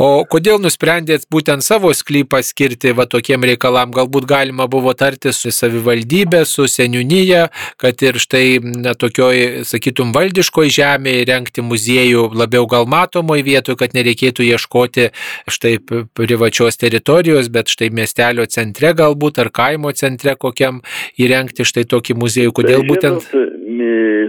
O 0.00 0.24
kodėl 0.30 0.60
nusprendėt 0.62 1.26
būtent 1.32 1.64
savo 1.64 1.90
sklypą 1.96 2.40
skirti 2.46 2.94
va 2.96 3.04
tokiem 3.10 3.44
reikalam? 3.44 3.90
Galbūt 3.94 4.24
galima 4.30 4.68
buvo 4.70 4.94
tartis 4.96 5.40
su 5.42 5.52
savivaldybė, 5.52 6.44
su 6.48 6.64
seniūnyje, 6.70 7.42
kad 7.80 8.04
ir 8.06 8.20
štai 8.22 8.60
na, 8.62 8.94
tokioj, 8.98 9.66
sakytum, 9.68 10.14
valdiškoj 10.16 10.72
žemėje 10.78 11.26
rengti 11.28 11.64
muziejų 11.64 12.28
labiau 12.38 12.68
gal 12.70 12.88
matomoje 12.88 13.44
vietoje, 13.46 13.80
kad 13.82 13.96
nereikėtų 13.98 14.46
ieškoti 14.48 15.10
štai 15.52 15.76
privačios 16.16 16.80
teritorijos, 16.80 17.52
bet 17.52 17.68
štai 17.72 17.90
miestelio 17.92 18.48
centre 18.48 18.94
galbūt 18.96 19.42
ar 19.42 19.52
kaimo 19.52 19.92
centre 19.92 20.36
kokiam 20.40 20.80
įrengti 21.20 21.66
štai 21.68 21.84
tokį 21.90 22.18
muziejų. 22.22 22.56
Kodėl 22.56 22.84
tai, 22.84 22.88
būtent... 22.88 23.28
Žinot, 23.28 23.58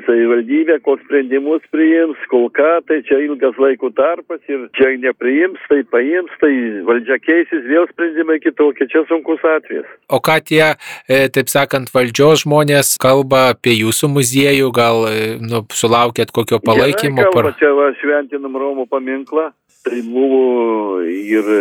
savivaldybė, 0.06 0.80
koks 0.86 1.04
sprendimus 1.06 1.64
priims, 1.74 2.20
kol 2.32 2.48
ką, 2.56 2.80
tai 2.88 3.00
čia 3.08 3.20
ilgas 3.26 3.58
laiko 3.62 3.90
tarpas 3.96 4.40
ir 4.52 4.68
čia 4.78 4.92
nepriims, 5.02 5.62
tai 5.72 5.82
paims, 5.90 6.34
tai 6.42 6.52
valdžia 6.88 7.20
keisis, 7.24 7.66
vėl 7.70 7.88
sprendimai 7.92 8.40
kitokie, 8.44 8.88
čia 8.92 9.04
sunkus 9.10 9.44
atvejas. 9.48 9.88
O 10.10 10.22
ką 10.24 10.40
tie, 10.46 10.64
e, 11.08 11.22
taip 11.34 11.52
sakant, 11.52 11.92
valdžios 11.94 12.46
žmonės 12.46 12.96
kalba 13.02 13.50
apie 13.56 13.78
jūsų 13.80 14.12
muziejų, 14.16 14.72
gal 14.76 15.06
e, 15.10 15.18
nu, 15.42 15.64
sulaukėt 15.74 16.34
kokio 16.36 16.62
palaikymo? 16.64 17.22
Gerai, 17.22 17.32
kalba, 17.34 17.46
Par... 17.50 17.60
čia 17.62 17.74
va, 17.78 17.92
šventinam 18.02 18.58
Romų 18.60 18.90
paminklą, 18.92 19.50
tai 19.88 20.04
buvo 20.06 21.02
ir 21.06 21.54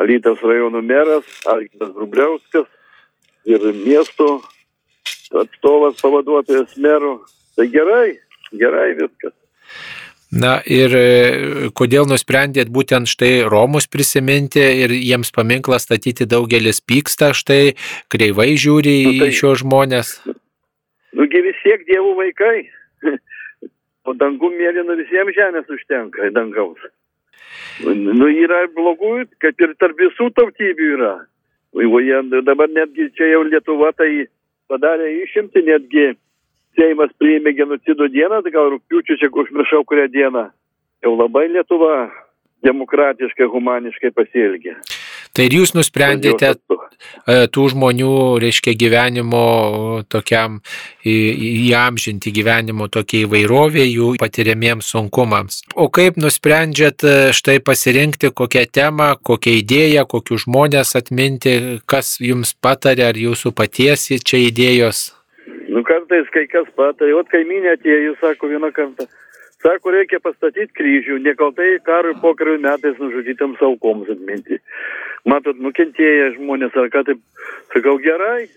Alytaus 0.00 0.40
rajono 0.40 0.80
meras, 0.80 1.26
Alginas 1.50 1.92
Grubliauskas, 1.96 2.68
ir 3.44 3.60
miesto 3.84 4.40
atstovas 5.34 6.00
pavaduotojas 6.02 6.76
merų. 6.80 7.20
Tai 7.56 7.66
gerai, 7.70 8.18
gerai 8.56 8.90
viskas. 8.98 9.34
Na 10.30 10.60
ir 10.62 10.92
e, 10.94 11.70
kodėl 11.74 12.06
nusprendėt 12.06 12.68
būtent 12.70 13.10
štai 13.10 13.42
Romus 13.50 13.88
prisiminti 13.90 14.62
ir 14.62 14.94
jiems 14.94 15.32
paminklą 15.34 15.80
statyti 15.82 16.26
daugelis 16.30 16.78
pyksta, 16.78 17.32
štai 17.34 17.74
kreivai 18.14 18.54
žiūri 18.54 18.94
Nu, 19.08 19.10
į 19.10 19.18
tai- 19.24 19.32
šios 19.34 19.64
žmonės. 19.64 20.12
Nugi 21.18 21.42
vis 21.42 21.58
tiek 21.64 21.82
dievų 21.88 22.14
vaikai. 22.22 22.56
O 24.08 24.14
dangų 24.16 24.48
mėlyną 24.54 24.94
visiems 24.96 25.34
žemės 25.36 25.66
užtenka, 25.68 26.30
dangaus. 26.32 26.78
Nu, 27.84 28.30
yra 28.32 28.62
blogų, 28.72 29.26
kaip 29.44 29.60
ir 29.60 29.74
tarp 29.78 29.98
visų 30.00 30.30
tautybių 30.34 30.86
yra. 30.96 31.10
O 31.76 32.00
jie 32.00 32.18
dabar 32.48 32.72
netgi 32.72 33.10
čia 33.14 33.28
jau 33.34 33.42
Lietuva 33.44 33.92
tai 33.92 34.24
padarė 34.70 35.10
išimti, 35.24 35.64
netgi 35.66 36.12
Seimas 36.78 37.10
priėmė 37.18 37.52
genocido 37.58 38.06
dieną, 38.06 38.40
tai 38.46 38.52
gal 38.54 38.70
rūpiučio 38.70 39.18
čia 39.18 39.28
užmiršau 39.42 39.82
kurią 39.90 40.06
dieną. 40.14 40.44
Jau 41.02 41.16
labai 41.18 41.48
Lietuva 41.50 42.10
demokratiškai, 42.62 43.48
humaniškai 43.50 44.12
pasielgė. 44.14 44.76
Tai 45.40 45.46
ir 45.48 45.54
jūs 45.56 45.70
nusprendėte 45.72 46.48
e, 46.52 46.56
tų 47.48 47.62
žmonių, 47.72 48.08
reiškia, 48.42 48.74
gyvenimo 48.76 49.44
tokiam 50.12 50.58
įamžinti 51.00 52.28
gyvenimo 52.36 52.90
tokia 52.92 53.22
įvairovė 53.24 53.86
jų 53.86 54.10
patiriamiems 54.20 54.90
sunkumams. 54.92 55.62
O 55.80 55.86
kaip 55.88 56.18
nusprendžiat 56.20 57.06
e, 57.08 57.14
štai 57.32 57.56
pasirinkti 57.64 58.28
kokią 58.36 58.66
temą, 58.68 59.14
kokią 59.24 59.54
idėją, 59.62 60.04
kokius 60.12 60.44
žmonės 60.44 60.92
atminti, 61.00 61.56
kas 61.88 62.18
jums 62.20 62.52
patarė, 62.60 63.08
ar 63.08 63.22
jūsų 63.24 63.54
paties 63.56 64.10
čia 64.20 64.42
idėjos? 64.50 65.06
Nu 65.72 65.80
kartais 65.88 66.28
kai 66.36 66.44
kas 66.52 66.68
patai, 66.76 67.14
o 67.16 67.24
kaiminė 67.32 67.78
atėjo, 67.78 68.12
sako 68.20 68.52
vieną 68.52 68.74
kartą. 68.76 69.08
Sako, 69.60 69.92
reikia 69.92 70.20
pastatyti 70.24 70.72
kryžių, 70.78 71.18
nekaltai 71.20 71.74
karui 71.84 72.14
pokario 72.22 72.56
metais 72.62 72.96
nužudytams 73.00 73.60
aukoms 73.66 74.08
atminti. 74.08 74.56
Matot, 75.28 75.58
nukentėję 75.60 76.30
žmonės, 76.38 76.76
ar 76.80 76.88
ką 76.92 77.02
taip, 77.10 77.20
sakau, 77.74 77.98
gerai, 78.00 78.48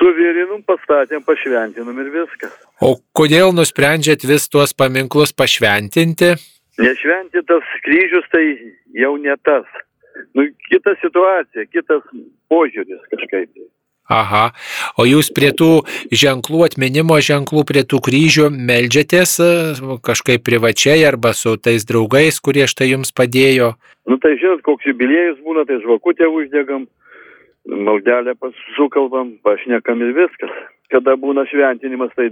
suvėrinum, 0.00 0.62
pastatėm, 0.64 1.24
pašventinum 1.28 2.00
ir 2.00 2.12
viskas. 2.14 2.56
O 2.80 2.96
kodėl 3.16 3.52
nusprendžiat 3.56 4.24
vis 4.28 4.48
tuos 4.48 4.72
paminklus 4.76 5.34
pašventinti? 5.36 6.34
Nešventytas 6.80 7.68
kryžius 7.84 8.24
tai 8.32 8.46
jau 8.96 9.14
ne 9.20 9.36
tas. 9.44 9.68
Nu, 10.36 10.44
kita 10.70 10.96
situacija, 11.02 11.68
kitas 11.72 12.04
požiūris 12.52 13.04
kažkaip. 13.12 13.52
Aha. 14.06 14.52
O 14.94 15.06
jūs 15.06 15.32
prie 15.34 15.50
tų 15.50 15.82
ženklų, 16.14 16.62
atminimo 16.68 17.18
ženklų, 17.18 17.64
prie 17.66 17.82
tų 17.82 17.98
kryžių 18.06 18.50
melžiatės 18.54 19.32
e, 19.42 19.48
kažkaip 20.06 20.44
privačiai 20.46 21.02
arba 21.08 21.32
su 21.34 21.56
tais 21.58 21.82
draugais, 21.88 22.38
kurie 22.38 22.68
štai 22.70 22.92
jums 22.92 23.10
padėjo? 23.10 23.74
Nu 24.06 24.20
tai 24.22 24.36
žinot, 24.38 24.62
koks 24.66 24.86
jubiliejus 24.86 25.42
būna, 25.42 25.66
tai 25.66 25.80
žvakutę 25.82 26.30
uždegam, 26.30 26.86
maldelę 27.66 28.36
sukalbam, 28.76 29.34
pašnekam 29.42 30.02
ir 30.06 30.14
viskas. 30.14 30.54
Kada 30.94 31.16
būna 31.18 31.42
šventinimas, 31.50 32.14
tai 32.14 32.30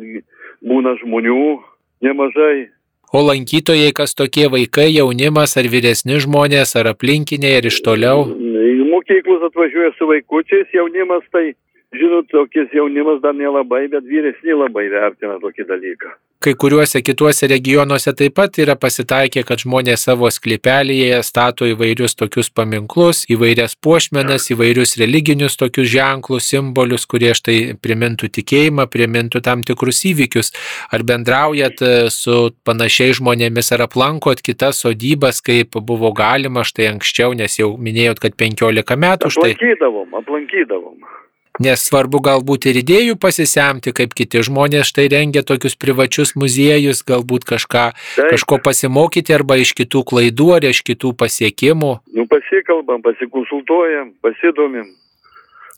būna 0.62 0.94
žmonių 1.02 1.58
nemažai, 2.06 2.70
O 3.14 3.20
lankytojai, 3.22 3.92
kas 3.94 4.16
tokie 4.18 4.48
vaikai, 4.50 4.88
jaunimas, 4.90 5.52
ar 5.60 5.68
vyresni 5.70 6.16
žmonės, 6.24 6.72
ar 6.80 6.88
aplinkiniai, 6.90 7.60
ar 7.60 7.68
iš 7.70 7.76
toliau? 7.86 8.24
Į 8.26 8.88
mokyklas 8.90 9.44
atvažiuoja 9.52 9.92
su 9.94 10.08
vaikučiais, 10.10 10.72
jaunimas 10.74 11.22
tai 11.30 11.52
žinot, 11.94 12.26
tokis 12.34 12.74
jaunimas 12.74 13.20
dar 13.22 13.36
nelabai, 13.38 13.84
bet 13.92 14.02
vyresni 14.10 14.56
labai 14.58 14.88
vertina 14.90 15.38
tokį 15.42 15.68
dalyką. 15.68 16.10
Kai 16.44 16.52
kuriuose 16.60 17.00
kituose 17.00 17.48
regionuose 17.48 18.12
taip 18.12 18.34
pat 18.36 18.58
yra 18.60 18.74
pasitaikę, 18.76 19.46
kad 19.48 19.62
žmonės 19.62 20.02
savo 20.04 20.28
sklipelėje 20.28 21.22
stato 21.24 21.64
įvairius 21.64 22.12
tokius 22.20 22.50
paminklus, 22.52 23.22
įvairias 23.32 23.78
puošmenas, 23.80 24.50
įvairius 24.52 24.92
religinius 25.00 25.56
tokius 25.56 25.88
ženklus, 25.94 26.50
simbolius, 26.52 27.08
kurie 27.08 27.32
štai 27.38 27.56
primintų 27.80 28.28
tikėjimą, 28.36 28.84
primintų 28.92 29.40
tam 29.46 29.64
tikrus 29.64 30.02
įvykius. 30.10 30.52
Ar 30.92 31.06
bendraujat 31.08 31.80
e, 31.80 31.92
su 32.12 32.36
panašiai 32.68 33.16
žmonėmis, 33.16 33.72
ar 33.72 33.86
aplankot 33.88 34.44
kitas 34.44 34.84
sodybas, 34.84 35.40
kaip 35.40 35.80
buvo 35.80 36.12
galima 36.12 36.68
štai 36.68 36.92
anksčiau, 36.92 37.32
nes 37.32 37.56
jau 37.56 37.72
minėjot, 37.80 38.20
kad 38.20 38.36
15 38.36 39.00
metų 39.08 39.32
štai. 39.32 39.54
Aplankydavom, 39.56 40.18
aplankydavom. 40.20 41.23
Nes 41.62 41.78
svarbu 41.86 42.18
galbūt 42.18 42.66
ir 42.66 42.80
idėjų 42.80 43.14
pasisemti, 43.22 43.92
kaip 43.94 44.14
kiti 44.18 44.40
žmonės 44.42 44.88
štai 44.90 45.04
rengia 45.12 45.44
tokius 45.46 45.76
privačius 45.78 46.32
muziejus, 46.34 47.04
galbūt 47.06 47.46
kažką, 47.46 47.84
Taip. 47.94 48.30
kažko 48.32 48.58
pasimokyti 48.58 49.36
arba 49.36 49.60
iš 49.62 49.70
kitų 49.78 50.02
klaidų 50.02 50.48
ar 50.56 50.66
iš 50.66 50.82
kitų 50.82 51.12
pasiekimų. 51.14 51.92
Nu, 52.10 52.26
pasikalbam, 52.26 53.04
pasikonsultuojam, 53.06 54.10
pasidomim, 54.24 54.88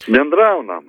bendraunam. 0.09 0.89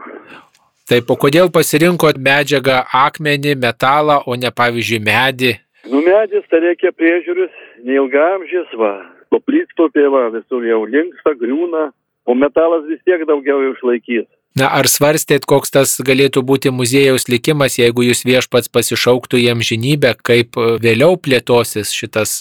Taip, 0.88 1.12
o 1.12 1.20
kodėl 1.20 1.52
pasirinkot 1.52 2.16
medžiagą 2.16 2.86
akmenį, 2.96 3.58
metalą, 3.60 4.22
o 4.24 4.40
ne 4.40 4.54
pavyzdžiui 4.56 5.02
medį? 5.04 5.52
Nu, 5.92 6.00
medis 6.00 6.48
tai 6.48 6.64
reikia 6.64 6.94
priežiūris, 6.96 7.52
neilgamžis, 7.84 8.72
va, 8.80 8.94
koplytstopė, 9.36 10.08
va, 10.16 10.30
visur 10.32 10.64
jau 10.64 10.86
linksta, 10.88 11.36
griūna, 11.36 11.90
o 12.24 12.40
metalas 12.40 12.88
vis 12.88 13.04
tiek 13.04 13.28
daugiau 13.28 13.68
išlaikys. 13.74 14.32
Na, 14.58 14.70
ar 14.74 14.88
svarstėt, 14.90 15.46
koks 15.46 15.74
tas 15.76 15.92
galėtų 16.02 16.42
būti 16.50 16.72
muziejaus 16.74 17.28
likimas, 17.30 17.76
jeigu 17.78 18.06
jūs 18.08 18.24
viešpats 18.26 18.72
pasišauktų 18.74 19.42
jam 19.44 19.62
žinybę, 19.62 20.16
kaip 20.26 20.58
e, 20.58 20.78
vėliau 20.82 21.18
plėtosis 21.22 21.92
šitas 21.94 22.40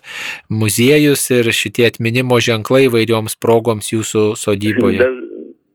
muziejus 0.49 1.27
ir 1.35 1.51
šitie 1.53 1.89
atminimo 1.91 2.39
ženklai 2.41 2.87
vairioms 2.95 3.37
progoms 3.43 3.91
jūsų 3.93 4.25
sodyboje? 4.41 5.03
Daž, 5.03 5.19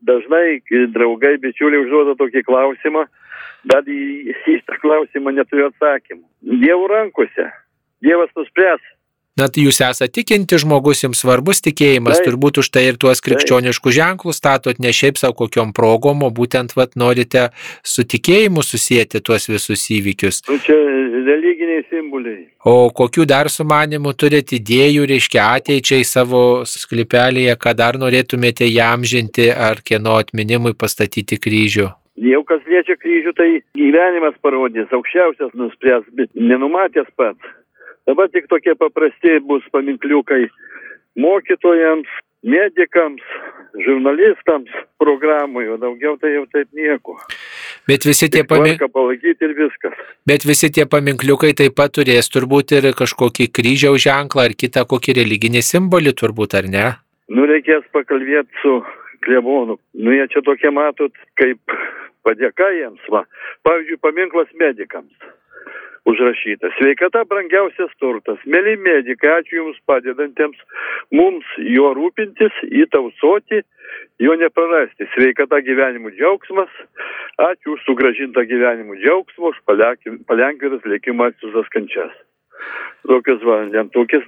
dažnai 0.10 0.88
draugai, 0.96 1.36
bičiuliai 1.44 1.84
užduoda 1.84 2.18
tokį 2.18 2.46
klausimą, 2.48 3.06
bet 3.70 3.92
į 3.92 4.34
šitą 4.46 4.80
klausimą 4.82 5.36
neturiu 5.38 5.70
atsakymą. 5.70 6.26
Dievo 6.64 6.90
rankose. 6.90 7.52
Dievas 8.02 8.34
nuspręs, 8.34 8.82
Na, 9.40 9.48
tai 9.48 9.64
jūs 9.64 9.78
esate 9.80 10.12
tikinti 10.20 10.58
žmogus, 10.60 11.06
jums 11.06 11.22
svarbus 11.24 11.64
tikėjimas, 11.64 12.20
Taip. 12.20 12.26
turbūt 12.28 12.58
už 12.60 12.68
tai 12.76 12.84
ir 12.90 12.98
tuos 13.00 13.24
krikščioniškus 13.24 13.96
ženklus 13.96 14.42
statot 14.42 14.82
ne 14.84 14.92
šiaip 14.92 15.22
savo 15.22 15.38
kokiom 15.40 15.72
progom, 15.78 16.26
o 16.28 16.30
būtent 16.36 16.76
vat, 16.76 16.98
norite 17.00 17.46
su 17.80 18.04
tikėjimu 18.04 18.60
susijęti 18.60 19.22
tuos 19.24 19.48
visus 19.48 19.86
įvykius. 19.96 20.42
Nu, 20.52 20.58
čia 20.66 20.76
religiniai 21.30 21.86
simboliai. 21.88 22.44
O 22.68 22.92
kokių 22.92 23.24
dar 23.32 23.48
sumanimų 23.54 24.14
turite 24.20 24.58
idėjų, 24.60 25.08
reiškia 25.14 25.48
ateičiai 25.62 26.04
savo 26.08 26.44
sklipelėje, 26.68 27.56
ką 27.56 27.76
dar 27.80 28.02
norėtumėte 28.04 28.68
jam 28.68 29.08
žinti 29.08 29.48
ar 29.48 29.80
kieno 29.80 30.20
atminimui 30.20 30.76
pastatyti 30.76 31.40
kryžių? 31.40 31.88
Jau 32.22 32.44
kas 32.44 32.68
liečia 32.68 33.00
kryžių, 33.00 33.32
tai 33.40 33.50
gyvenimas 33.80 34.36
parodys, 34.44 34.92
aukščiausias 34.92 35.56
nuspręs, 35.56 36.04
bet 36.20 36.30
nenumatęs 36.36 37.08
pats. 37.16 37.56
Dabar 38.10 38.30
tik 38.34 38.50
tokie 38.50 38.74
paprasti 38.76 39.40
bus 39.46 39.66
paminkliukai 39.74 40.48
mokytojams, 41.22 42.10
medikams, 42.42 43.22
žurnalistams 43.86 44.72
programui, 45.00 45.68
o 45.70 45.78
daugiau 45.78 46.18
tai 46.20 46.34
jau 46.34 46.46
taip 46.50 46.72
nieko. 46.74 47.18
Bet 47.88 48.06
visi 48.06 48.30
tie 48.34 48.44
paminkliukai. 48.48 49.92
Bet 50.28 50.46
visi 50.46 50.72
tie 50.74 50.88
paminkliukai 50.90 51.54
taip 51.58 51.78
pat 51.78 51.94
turės 51.98 52.32
turbūt 52.34 52.74
ir 52.78 52.90
kažkokį 52.98 53.50
kryžiaus 53.54 54.02
ženklą 54.06 54.50
ar 54.50 54.58
kitą 54.58 54.86
kokį 54.90 55.18
religinį 55.22 55.62
simbolį 55.66 56.16
turbūt, 56.18 56.58
ar 56.58 56.70
ne? 56.74 56.88
Nu, 57.32 57.46
reikės 57.50 57.86
pakalbėti 57.96 58.64
su 58.64 58.80
klebonu. 59.26 59.78
Nu, 59.94 60.14
jie 60.14 60.26
čia 60.34 60.42
tokie 60.46 60.74
matot, 60.74 61.14
kaip 61.40 61.78
padėka 62.26 62.74
jiems, 62.76 63.06
va. 63.14 63.24
Pavyzdžiui, 63.66 64.02
paminklas 64.02 64.50
medikams 64.58 65.14
užrašyta. 66.06 66.72
Sveikata 66.78 67.24
brangiausias 67.30 67.94
turtas. 68.02 68.42
Mėly 68.46 68.78
medikai, 68.82 69.36
ačiū 69.42 69.60
Jums 69.60 69.80
padedantiems 69.90 70.58
mums 71.14 71.46
juo 71.62 71.92
rūpintis, 71.98 72.58
jį 72.70 72.88
tausoti, 72.94 73.62
jo 74.24 74.36
neprarasti. 74.42 75.08
Sveikata 75.14 75.62
gyvenimų 75.66 76.14
džiaugsmas. 76.18 76.74
Ačiū 77.52 77.76
už 77.76 77.86
sugražintą 77.88 78.46
gyvenimų 78.50 79.00
džiaugsmą, 79.04 79.54
už 79.54 79.64
palengvintas 80.30 80.86
likimas 80.90 81.38
visas 81.44 81.70
kančias. 81.74 82.14
Tokias 83.08 83.42
va, 83.46 83.64
lentukės 83.74 84.26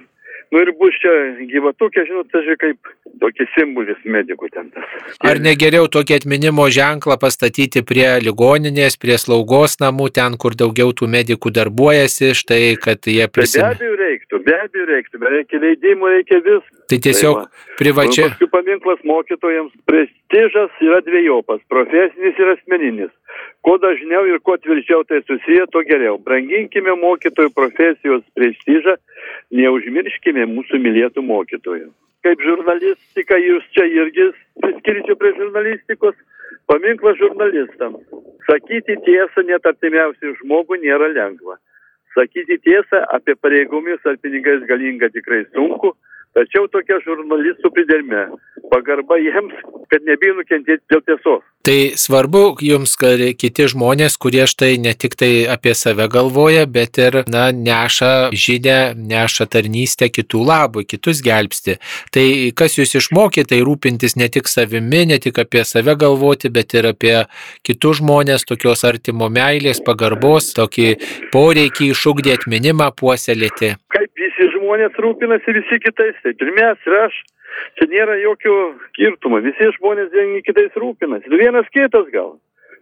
Nu 0.52 0.60
ir 0.62 0.70
bus 0.78 0.96
čia 1.02 1.12
gyvatukė, 1.50 2.04
žinot, 2.08 2.28
tai 2.32 2.56
kaip 2.60 2.90
tokį 3.22 3.46
simbolis 3.54 4.00
medikų 4.04 4.50
ten 4.54 4.68
tas. 4.74 4.86
Ar 5.24 5.40
negeriau 5.42 5.88
tokį 5.90 6.18
atminimo 6.20 6.66
ženklą 6.72 7.16
pastatyti 7.22 7.82
prie 7.86 8.06
ligoninės, 8.24 8.98
prie 9.00 9.16
slaugos 9.20 9.78
namų, 9.82 10.10
ten, 10.18 10.38
kur 10.40 10.56
daugiau 10.58 10.92
tų 10.96 11.08
medikų 11.16 11.54
darbuojasi, 11.58 12.34
štai, 12.38 12.62
kad 12.80 13.08
jie 13.10 13.26
prisimena? 13.30 13.72
Be 13.72 13.80
abejo 13.80 13.98
reiktų, 14.02 14.42
be 14.46 14.56
abejo 14.60 14.88
reiktų, 14.92 15.22
bet 15.24 15.36
reikia 15.38 15.62
leidimų, 15.64 16.12
reikia 16.18 16.40
vis. 16.46 16.70
Tai 16.94 17.00
tiesiog 17.02 17.36
tai 17.42 17.74
privačiai. 17.80 18.28
Paskui 18.30 18.46
paminklas 18.52 19.00
mokytojams 19.02 19.72
prestižas 19.88 20.70
yra 20.78 21.00
dviejopas- 21.02 21.58
profesinis 21.72 22.38
ir 22.38 22.48
asmeninis. 22.54 23.10
Kuo 23.66 23.78
dažniau 23.82 24.22
ir 24.30 24.38
kuo 24.38 24.54
tvirčiau 24.56 25.02
tai 25.02 25.18
susiję, 25.26 25.66
to 25.72 25.82
geriau. 25.82 26.18
Branginkime 26.22 26.94
mokytojų 26.94 27.50
profesijos 27.50 28.22
prestižą, 28.36 28.94
neužmirškime 29.50 30.46
mūsų 30.54 30.78
mylėtų 30.86 31.20
mokytojų. 31.32 31.90
Kaip 32.22 32.38
žurnalistika, 32.38 33.34
jūs 33.42 33.64
čia 33.74 33.84
irgi 33.90 34.30
priskirčiau 34.62 35.16
prie 35.18 35.32
žurnalistikos, 35.34 36.14
paminklas 36.70 37.18
žurnalistams. 37.18 38.06
Sakyti 38.46 38.94
tiesą 39.02 39.42
net 39.50 39.66
artimiausiai 39.66 40.36
žmogų 40.38 40.78
nėra 40.78 41.10
lengva. 41.10 41.58
Sakyti 42.14 42.58
tiesą 42.62 43.02
apie 43.10 43.34
pareigomis 43.34 43.98
ar 44.06 44.16
pinigais 44.16 44.62
galinga 44.70 45.10
tikrai 45.10 45.42
sunku, 45.50 45.96
tačiau 46.36 46.68
tokia 46.72 47.00
žurnalistų 47.06 47.70
priderme. 47.74 48.26
Pagarba 48.72 49.18
jiems, 49.20 49.54
kad 49.92 50.06
nebijo 50.08 50.38
nukentėti 50.38 50.82
dėl 50.90 51.02
tiesos. 51.06 51.42
Tai 51.64 51.96
svarbu 51.96 52.58
jums, 52.60 52.92
kad 53.00 53.20
kiti 53.40 53.64
žmonės, 53.72 54.18
kurie 54.20 54.44
štai 54.50 54.74
ne 54.84 54.92
tik 54.92 55.14
tai 55.16 55.46
apie 55.48 55.72
save 55.78 56.10
galvoja, 56.12 56.66
bet 56.68 56.98
ir 57.00 57.22
na, 57.32 57.46
neša 57.56 58.10
žinę, 58.36 58.78
neša 58.98 59.46
tarnystę 59.54 60.10
kitų 60.12 60.42
labui, 60.44 60.84
kitus 60.84 61.22
gelbsti. 61.24 61.78
Tai 62.12 62.26
kas 62.60 62.76
jūs 62.76 62.92
išmokė, 63.00 63.46
tai 63.48 63.62
rūpintis 63.64 64.18
ne 64.20 64.28
tik 64.28 64.50
savimi, 64.52 65.06
ne 65.08 65.20
tik 65.24 65.40
apie 65.40 65.64
save 65.64 65.96
galvoti, 66.00 66.52
bet 66.52 66.76
ir 66.76 66.90
apie 66.92 67.16
kitus 67.64 68.02
žmonės, 68.02 68.44
tokios 68.44 68.84
artimo 68.84 69.30
meilės, 69.32 69.80
pagarbos, 69.84 70.52
tokį 70.58 70.90
poreikį 71.32 71.94
išugdyti 71.94 72.36
atminimą, 72.42 72.90
puoselėti. 73.00 73.76
Kaip 73.94 74.20
visi 74.20 74.52
žmonės 74.64 74.96
rūpinasi 74.96 75.58
visi 75.60 75.80
kitais, 75.84 76.16
taip 76.24 76.40
ir 76.40 76.52
mes, 76.56 76.80
ir 76.88 76.98
aš. 77.04 77.20
Čia 77.78 77.86
nėra 77.92 78.16
jokio 78.18 78.54
skirtumo. 78.88 79.38
Visi 79.44 79.68
žmonės 79.76 80.10
vieni 80.10 80.42
kitais 80.42 80.74
rūpinasi. 80.74 81.30
Vienas 81.30 81.68
kitas 81.70 82.08
gal. 82.10 82.34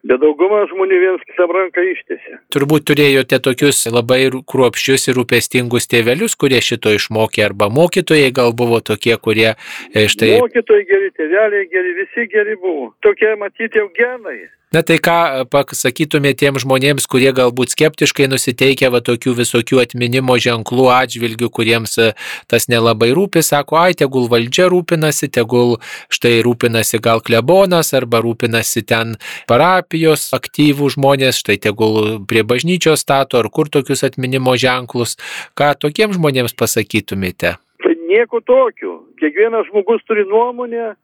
Bet 0.03 0.19
dauguma 0.19 0.65
žmonių 0.67 0.97
vienas 0.99 1.27
kitam 1.29 1.53
ranką 1.55 1.83
ištėsi. 1.93 2.39
Turbūt 2.55 2.89
turėjote 2.91 3.39
tokius 3.45 3.85
labai 3.87 4.25
kruopščius 4.51 5.13
ir 5.13 5.19
rūpestingus 5.21 5.87
tėvelius, 5.93 6.35
kurie 6.35 6.59
šito 6.59 6.91
išmokė, 6.97 7.45
arba 7.47 7.69
mokytojai 7.71 8.33
gal 8.35 8.51
buvo 8.57 8.81
tokie, 8.83 9.15
kurie 9.23 9.53
e, 9.53 10.09
štai... 10.11 10.33
Mokytojai 10.43 10.89
geri, 10.89 11.13
tėveliai 11.21 11.69
geri, 11.71 11.95
visi 12.01 12.27
geri 12.33 12.59
buvo. 12.59 12.91
Tokie 13.07 13.37
matyti 13.39 13.79
jau 13.79 13.87
genai. 13.95 14.41
Na 14.73 14.81
tai 14.81 14.97
ką 15.05 15.45
pasakytumėte 15.53 16.47
tiem 16.47 16.57
žmonėms, 16.57 17.05
kurie 17.11 17.29
galbūt 17.37 17.75
skeptiškai 17.75 18.25
nusiteikia 18.33 18.89
va 18.95 19.03
tokių 19.05 19.35
visokių 19.43 19.83
atminimo 19.83 20.39
ženklų 20.41 20.87
atžvilgių, 20.95 21.51
kuriems 21.53 21.99
e, 22.01 22.07
tas 22.49 22.71
nelabai 22.73 23.11
rūpi, 23.13 23.43
sako, 23.45 23.77
ai, 23.83 23.93
tegul 23.93 24.31
valdžia 24.33 24.71
rūpinasi, 24.73 25.29
tegul 25.37 25.77
štai 26.09 26.39
rūpinasi 26.47 27.03
gal 27.05 27.21
klebonas 27.21 27.93
arba 27.99 28.23
rūpinasi 28.25 28.85
ten 28.89 29.19
parapijos 29.51 30.31
aktyvų 30.39 30.89
žmonės, 30.97 31.43
štai 31.45 31.59
tegul 31.69 32.25
prie 32.25 32.41
bažnyčios 32.41 33.05
stato 33.05 33.43
ar 33.43 33.51
kur 33.53 33.69
tokius 33.69 34.07
atminimo 34.09 34.57
ženklus. 34.57 35.19
Ką 35.53 35.75
tokiems 35.85 36.17
žmonėms 36.17 36.57
pasakytumėte? 36.57 37.59
Tai 37.85 37.95
nieko 38.09 38.41
tokio. 38.41 39.03
Kiekvienas 39.21 39.69
žmogus 39.69 40.01
turi 40.09 40.25
nuomonę, 40.25 40.95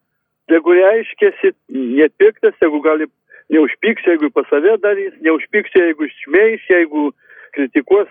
jeigu 0.49 0.81
reiškėsi 0.81 1.53
nepiktas, 1.69 2.57
jeigu 2.65 2.81
gali 2.81 3.13
neužpyks, 3.53 4.07
jeigu 4.07 4.31
pas 4.35 4.47
save 4.51 4.77
darys, 4.83 5.15
neužpyks, 5.25 5.75
jeigu 5.75 6.09
šmeiš, 6.23 6.65
jeigu 6.71 7.11
kritikuos, 7.57 8.09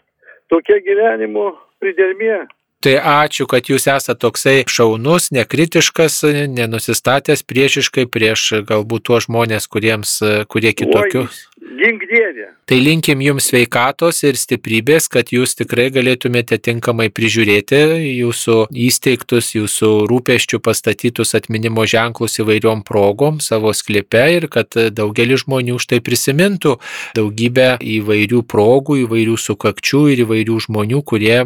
tokia 0.51 0.79
gyvenimo 0.85 1.51
pridermė. 1.81 2.45
Tai 2.85 2.93
ačiū, 3.25 3.47
kad 3.49 3.65
jūs 3.65 3.87
esate 3.89 4.19
toksai 4.21 4.59
šaunus, 4.69 5.31
nekritiškas, 5.33 6.19
nenusistatęs 6.53 7.41
priešiškai 7.49 8.05
prieš 8.13 8.43
galbūt 8.69 9.07
tuos 9.09 9.25
žmonės, 9.25 9.65
kuriems, 9.65 10.19
kurie 10.53 10.75
kitokius. 10.77 11.39
Oi, 11.41 11.56
Gink 11.67 12.05
Dievė. 12.07 12.47
Tai 12.67 12.77
linkim 12.79 13.21
jums 13.23 13.49
sveikatos 13.49 14.21
ir 14.23 14.37
stiprybės, 14.39 15.09
kad 15.11 15.33
jūs 15.33 15.57
tikrai 15.59 15.89
galėtumėte 15.93 16.57
tinkamai 16.63 17.09
prižiūrėti 17.11 17.79
jūsų 18.17 18.55
įsteigtus, 18.87 19.51
jūsų 19.57 19.89
rūpeščių 20.11 20.59
pastatytus 20.63 21.35
atminimo 21.37 21.83
ženklus 21.89 22.39
įvairiom 22.41 22.85
progom 22.87 23.41
savo 23.43 23.73
sklipe 23.75 24.23
ir 24.37 24.47
kad 24.53 24.79
daugelis 24.95 25.43
žmonių 25.43 25.77
štai 25.83 25.99
prisimintų 26.05 26.77
daugybę 27.17 27.69
įvairių 27.97 28.41
progų, 28.47 29.01
įvairių 29.03 29.37
sukakčių 29.47 30.03
ir 30.15 30.23
įvairių 30.25 30.57
žmonių, 30.69 31.03
kurie 31.03 31.37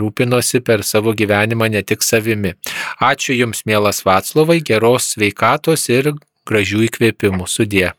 rūpinosi 0.00 0.64
per 0.64 0.86
savo 0.86 1.12
gyvenimą 1.12 1.70
ne 1.76 1.84
tik 1.84 2.06
savimi. 2.06 2.56
Ačiū 3.04 3.36
Jums, 3.36 3.66
mielas 3.68 4.02
Vaclovai, 4.08 4.62
geros 4.64 5.12
sveikatos 5.14 5.88
ir 5.92 6.14
gražių 6.48 6.86
įkvėpimų. 6.88 7.48
Sudė. 7.48 7.92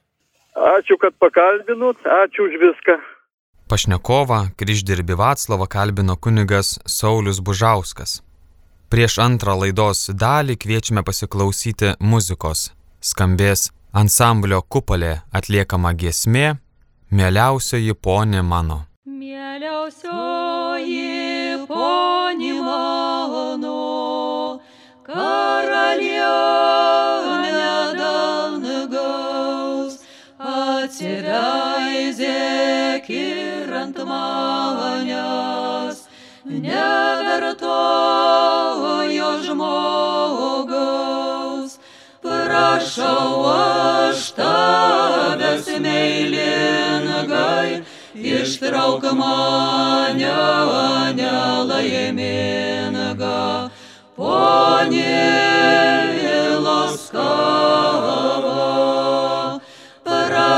Ačiū, 0.59 0.97
kad 0.99 1.15
pakalbinut, 1.19 1.97
ačiū 2.03 2.43
už 2.49 2.53
viską. 2.59 2.99
Pašnekovą 3.71 4.39
kryždirbį 4.59 5.15
Vaclavą 5.15 5.67
kalbino 5.71 6.15
kunigas 6.19 6.79
Saulis 6.83 7.39
Bužauskas. 7.39 8.19
Prieš 8.91 9.19
antrą 9.23 9.53
laidos 9.61 10.09
dalį 10.11 10.57
kviečiame 10.59 11.03
pasiklausyti 11.05 11.93
muzikos. 12.01 12.73
Skambės 12.99 13.69
ansamblio 13.93 14.59
kupolė 14.65 15.21
atliekama 15.31 15.93
giesmė 15.93 16.57
Mieliausioji 17.09 17.93
ponė 17.95 18.41
mano. 18.43 18.85
Mieliausioji 19.05 20.09
ponė 21.69 22.53
mano, 22.65 23.79
karalienė 25.07 26.88
atsiveizėk 30.99 33.07
ir 33.15 33.71
ant 33.71 33.95
manęs, 34.03 36.03
nevertojo 36.43 37.63
žmogaus. 39.45 41.79
Prašau 42.19 43.47
aš 43.47 44.35
tavęs 44.35 45.71
meilingai, 45.79 47.79
ištrauk 48.13 49.03
mane 49.15 50.35
nelaimingą. 51.15 53.71
Ponė 54.19 55.15
laskava, 56.59 58.19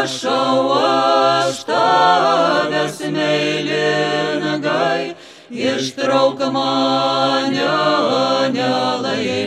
prašau 0.01 0.73
aš 0.81 1.57
tavęs 1.69 2.97
meilingai, 3.13 5.03
ištrauk 5.53 6.39
mane 6.55 7.75
nelaimingą. 8.55 9.45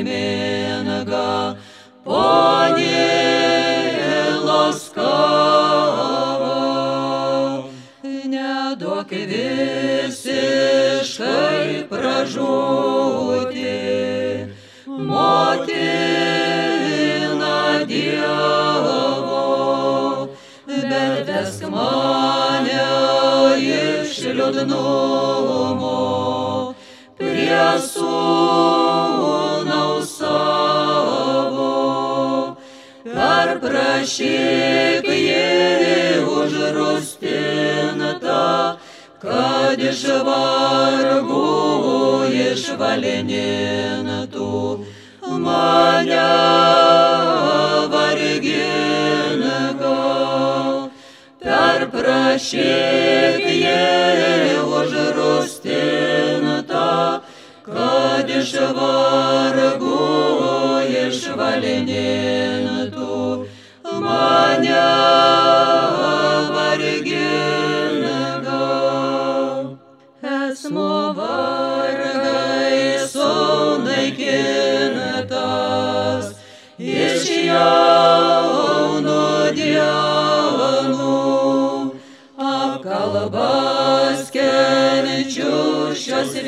Ponė 2.07 3.11
laskava, 4.47 5.91
neduok 8.35 9.11
visiškai 9.35 10.39
pražūti, 11.91 13.54
mane 21.85 22.85
iš 23.75 24.15
liūdnumo 24.37 25.99
prie 27.19 27.67
sūnaus 27.89 30.09
savo. 30.21 31.73
Ar 33.29 33.49
prašyk 33.63 35.05
jį 35.13 35.49
užrustinta, 36.39 38.43
kad 39.25 39.79
iš 39.91 40.03
vargų 40.29 41.49
išvalinintų 42.49 44.51
mane 45.45 46.31
prašyk 52.35 53.45
jį 53.47 54.59
užrustinta, 54.67 55.71
kad 57.63 58.27
iš 58.39 58.51
vargų 58.75 60.01
išvalinintų 61.05 61.87
mane 64.03 65.34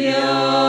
šios 0.06 0.65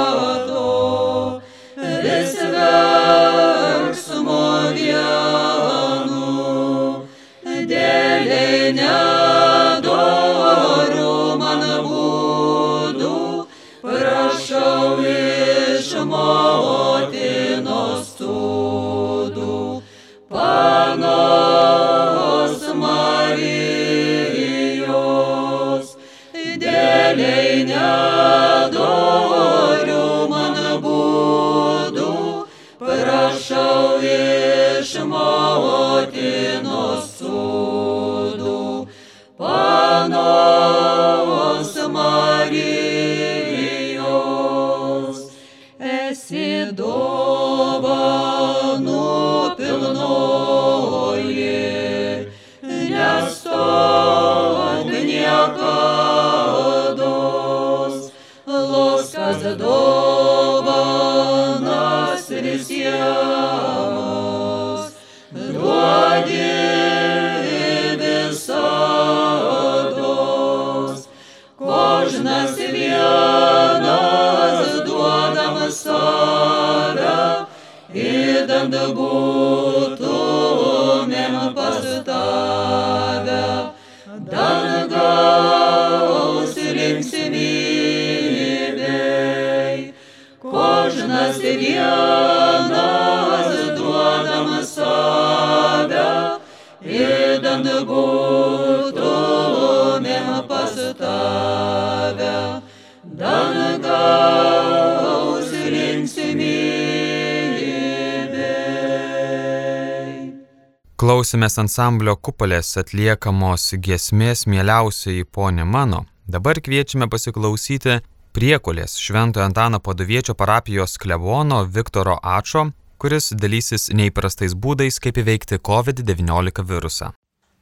Klausėmės 111.28 111.60
ansamblio 111.60 112.14
kupolės 112.24 112.70
atliekamos 112.80 113.74
giesmės 113.84 114.46
mieliausiai 114.48 115.26
ponė 115.28 115.66
mano. 115.68 116.06
Dabar 116.24 116.62
kviečiame 116.64 117.10
pasiklausyti 117.12 117.98
priekulės 118.32 118.94
Šventojo 118.96 119.44
Antano 119.44 119.82
paduviečio 119.84 120.38
parapijos 120.40 120.96
klebono 120.96 121.66
Viktoro 121.78 122.16
Ačo, 122.24 122.64
kuris 122.96 123.34
dalysis 123.36 123.90
neįprastais 123.92 124.56
būdais, 124.56 125.02
kaip 125.04 125.20
įveikti 125.20 125.60
COVID-19 125.60 126.64
virusą. 126.72 127.12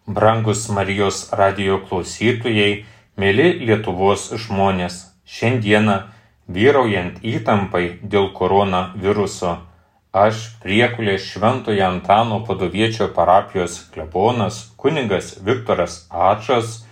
Brangus 0.05 0.67
Marijos 0.69 1.23
radio 1.33 1.81
klausytojai, 1.89 2.85
mėly 3.17 3.49
Lietuvos 3.65 4.27
žmonės, 4.45 5.07
šiandieną 5.25 6.03
vyraujant 6.53 7.17
įtampai 7.25 7.87
dėl 8.03 8.29
koronaviruso 8.37 9.57
Aš, 10.15 10.37
priekulės 10.63 11.25
Šventojo 11.27 11.83
Antano 11.83 12.37
padoviečio 12.47 13.09
parapijos 13.11 13.81
klebonas, 13.91 14.61
kuningas 14.79 15.33
Viktoras 15.43 16.05
Ačas, 16.07 16.85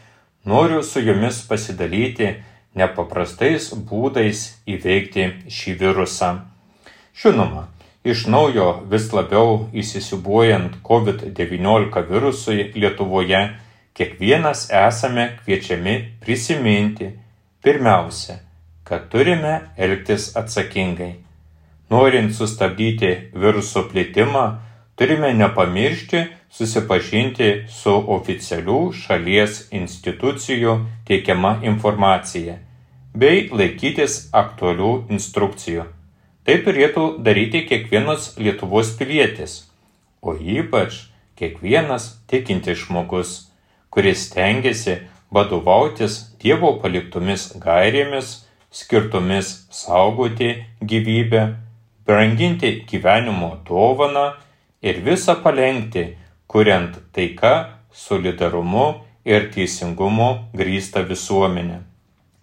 noriu 0.44 0.82
su 0.84 1.00
jumis 1.00 1.40
pasidalyti 1.48 2.34
nepaprastais 2.76 3.70
būdais 3.88 4.44
įveikti 4.68 5.30
šį 5.48 5.78
virusą. 5.86 6.34
Žinoma, 7.16 7.70
iš 8.04 8.28
naujo 8.28 8.68
vis 8.92 9.08
labiau 9.16 9.70
įsisibuojant 9.72 10.82
COVID-19 10.84 12.06
virusui 12.12 12.70
Lietuvoje, 12.76 13.46
kiekvienas 13.96 14.68
esame 14.84 15.30
kviečiami 15.40 16.00
prisiminti 16.20 17.14
pirmiausia, 17.64 18.42
kad 18.84 19.08
turime 19.08 19.62
elgtis 19.80 20.34
atsakingai 20.36 21.23
Norint 21.90 22.32
sustabdyti 22.34 23.12
viruso 23.34 23.84
plitimą, 23.90 24.58
turime 24.96 25.34
nepamiršti 25.34 26.24
susipažinti 26.54 27.50
su 27.70 27.94
oficialių 28.16 28.80
šalies 28.94 29.68
institucijų 29.74 30.78
teikiama 31.08 31.58
informacija 31.66 32.60
bei 33.14 33.50
laikytis 33.54 34.30
aktualių 34.34 34.94
instrukcijų. 35.14 35.86
Tai 36.44 36.56
turėtų 36.66 37.04
daryti 37.24 37.64
kiekvienas 37.70 38.34
Lietuvos 38.38 38.90
pilietis, 39.00 39.70
o 40.22 40.34
ypač 40.34 41.06
kiekvienas 41.40 42.10
tikintis 42.28 42.82
žmogus, 42.84 43.36
kuris 43.94 44.26
tengiasi 44.34 44.98
vadovautis 45.34 46.20
Dievo 46.42 46.74
paliktomis 46.82 47.52
gairėmis, 47.64 48.42
skirtomis 48.74 49.54
saugoti 49.72 50.56
gyvybę 50.82 51.46
branginti 52.06 52.86
gyvenimo 52.90 53.58
dovaną 53.68 54.34
ir 54.82 55.00
visą 55.06 55.36
palengti, 55.44 56.18
kuriant 56.48 57.00
taika, 57.16 57.80
solidarumu 57.94 58.88
ir 59.26 59.50
teisingumu 59.54 60.30
grįstą 60.54 61.06
visuomenę. 61.08 61.82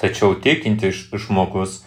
Tačiau 0.01 0.35
tikintis 0.41 1.09
žmogus 1.13 1.83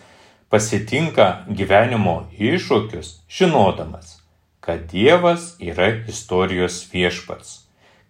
pasitinka 0.54 1.46
gyvenimo 1.50 2.28
iššūkius, 2.38 3.24
žinodamas, 3.26 4.20
kad 4.62 4.86
Dievas 4.92 5.56
yra 5.60 5.90
istorijos 6.08 6.84
viešpats, 6.94 7.64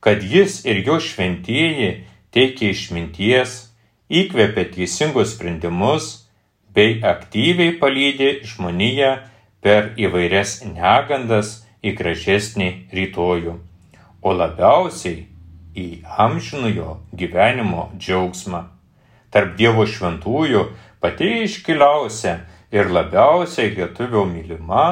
kad 0.04 0.24
Jis 0.24 0.66
ir 0.68 0.84
jo 0.84 1.00
šventieji 1.00 2.04
teikia 2.36 2.74
išminties, 2.76 3.72
įkvepia 4.12 4.68
teisingus 4.74 5.38
sprendimus 5.38 6.10
bei 6.76 7.00
aktyviai 7.00 7.78
palydė 7.80 8.42
žmoniją 8.50 9.14
per 9.64 9.94
įvairias 9.96 10.58
negandas 10.68 11.62
į 11.84 11.94
gražesnį 12.00 12.70
rytojų, 12.92 13.54
o 14.24 14.34
labiausiai 14.36 15.26
į 15.76 15.88
amžinojo 16.26 16.98
gyvenimo 17.16 17.90
džiaugsmą. 17.98 18.66
Tarp 19.34 19.56
Dievo 19.58 19.88
šventųjų 19.90 20.68
pati 21.02 21.30
iškiliausia 21.48 22.36
ir 22.76 22.92
labiausiai 22.92 23.74
lietuvio 23.78 24.26
mylima 24.30 24.86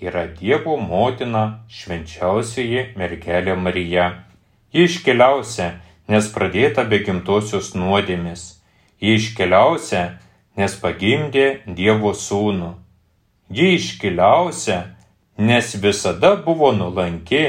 yra 0.00 0.26
Dievo 0.40 0.76
motina 0.80 1.44
švenčiausioji 1.70 2.94
mergelė 2.98 3.56
Marija. 3.56 4.08
Ji 4.74 4.88
iškeliausia, 4.88 5.68
nes 6.08 6.28
pradėta 6.34 6.84
be 6.88 6.98
gimtosios 7.04 7.74
nuodėmės. 7.78 8.58
Ji 9.00 9.20
iškeliausia, 9.20 10.18
nes 10.58 10.74
pagimdė 10.80 11.46
Dievo 11.66 12.12
sūnų 12.16 12.72
ji 13.50 13.74
iškiliausia, 13.74 14.82
nes 15.38 15.74
visada 15.82 16.36
buvo 16.36 16.72
nulanki 16.72 17.44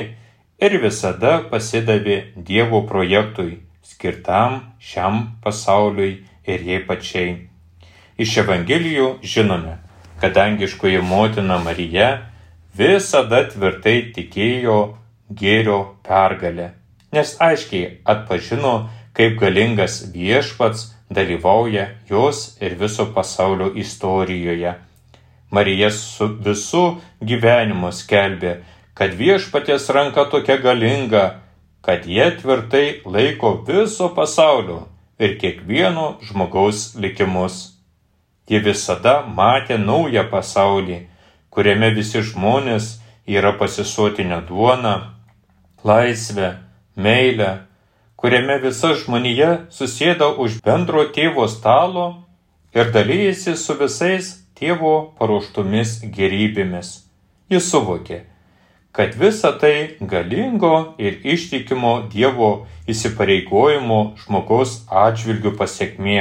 ir 0.60 0.78
visada 0.82 1.40
pasidavė 1.52 2.18
Dievo 2.36 2.82
projektui, 2.88 3.60
skirtam 3.84 4.60
šiam 4.80 5.38
pasauliui 5.44 6.26
ir 6.48 6.66
jai 6.70 6.82
pačiai. 6.88 7.36
Iš 8.18 8.38
Evangelijų 8.44 9.08
žinome, 9.24 9.78
kad 10.20 10.36
dangiškoji 10.36 11.02
motina 11.04 11.60
Marija 11.60 12.10
visada 12.76 13.44
tvirtai 13.52 14.12
tikėjo 14.16 14.80
gėrio 15.32 15.80
pergalę, 16.04 16.72
nes 17.12 17.36
aiškiai 17.40 18.00
atpažino, 18.04 18.90
kaip 19.16 19.40
galingas 19.40 20.02
viešpats 20.12 20.92
dalyvauja 21.10 21.88
jos 22.10 22.58
ir 22.62 22.76
viso 22.80 23.06
pasaulio 23.16 23.72
istorijoje 23.76 24.76
Marija 25.56 25.90
su 25.92 26.28
visu 26.48 26.84
gyvenimu 27.22 27.92
skelbė, 27.96 28.58
kad 28.98 29.16
viešpatės 29.20 29.88
ranka 29.96 30.26
tokia 30.32 30.58
galinga, 30.64 31.26
kad 31.86 32.08
jie 32.10 32.28
tvirtai 32.40 32.86
laiko 33.06 33.52
viso 33.68 34.10
pasaulio 34.18 34.86
ir 35.20 35.38
kiekvieno 35.40 36.16
žmogaus 36.28 36.96
likimus. 37.00 37.76
Ji 38.50 38.60
visada 38.62 39.20
matė 39.26 39.78
naują 39.82 40.26
pasaulį, 40.30 41.00
kuriame 41.50 41.90
visi 41.96 42.22
žmonės 42.22 42.92
yra 43.28 43.56
pasisotinę 43.58 44.42
duoną, 44.48 44.96
laisvę, 45.84 46.56
meilę, 46.96 47.52
kuriame 48.16 48.60
visa 48.62 48.94
žmonija 48.94 49.52
susėda 49.74 50.32
už 50.42 50.60
bendro 50.66 51.08
tėvo 51.16 51.48
stalo 51.50 52.06
ir 52.74 52.92
dalyjasi 52.94 53.56
su 53.58 53.76
visais 53.82 54.45
tėvo 54.56 54.94
paruoštomis 55.20 56.00
gerybėmis. 56.16 56.92
Jis 57.52 57.68
suvokė, 57.72 58.22
kad 58.96 59.14
visa 59.20 59.52
tai 59.60 59.98
galingo 60.00 60.96
ir 60.98 61.20
ištikimo 61.36 61.94
Dievo 62.14 62.66
įsipareigojimo 62.88 64.00
žmogaus 64.24 64.80
atžvilgių 65.04 65.52
pasiekmė. 65.60 66.20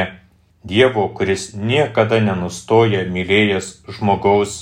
Dievo, 0.65 1.09
kuris 1.17 1.53
niekada 1.55 2.19
nenustoja 2.25 3.05
mylėjęs 3.15 3.69
žmogaus, 3.99 4.55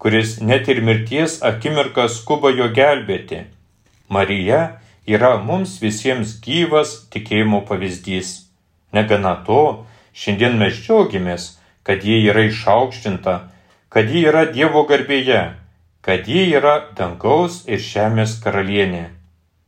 kuris 0.00 0.38
net 0.40 0.70
ir 0.72 0.80
mirties 0.82 1.38
akimirką 1.44 2.08
skuba 2.08 2.50
jo 2.50 2.70
gelbėti. 2.74 3.44
Marija 4.08 4.80
yra 5.06 5.36
mums 5.40 5.76
visiems 5.82 6.38
gyvas 6.44 6.96
tikėjimo 7.12 7.62
pavyzdys. 7.68 8.38
Negana 8.96 9.36
to, 9.46 9.84
šiandien 10.16 10.56
mes 10.60 10.80
džiaugiamės, 10.80 11.52
kad 11.84 12.04
ji 12.04 12.22
yra 12.26 12.46
išaukštinta, 12.48 13.34
kad 13.92 14.10
ji 14.10 14.24
yra 14.26 14.46
Dievo 14.50 14.82
garbėje, 14.88 15.42
kad 16.04 16.28
ji 16.28 16.48
yra 16.56 16.78
dangaus 16.96 17.62
ir 17.68 17.78
žemės 17.78 18.40
karalienė. 18.44 19.04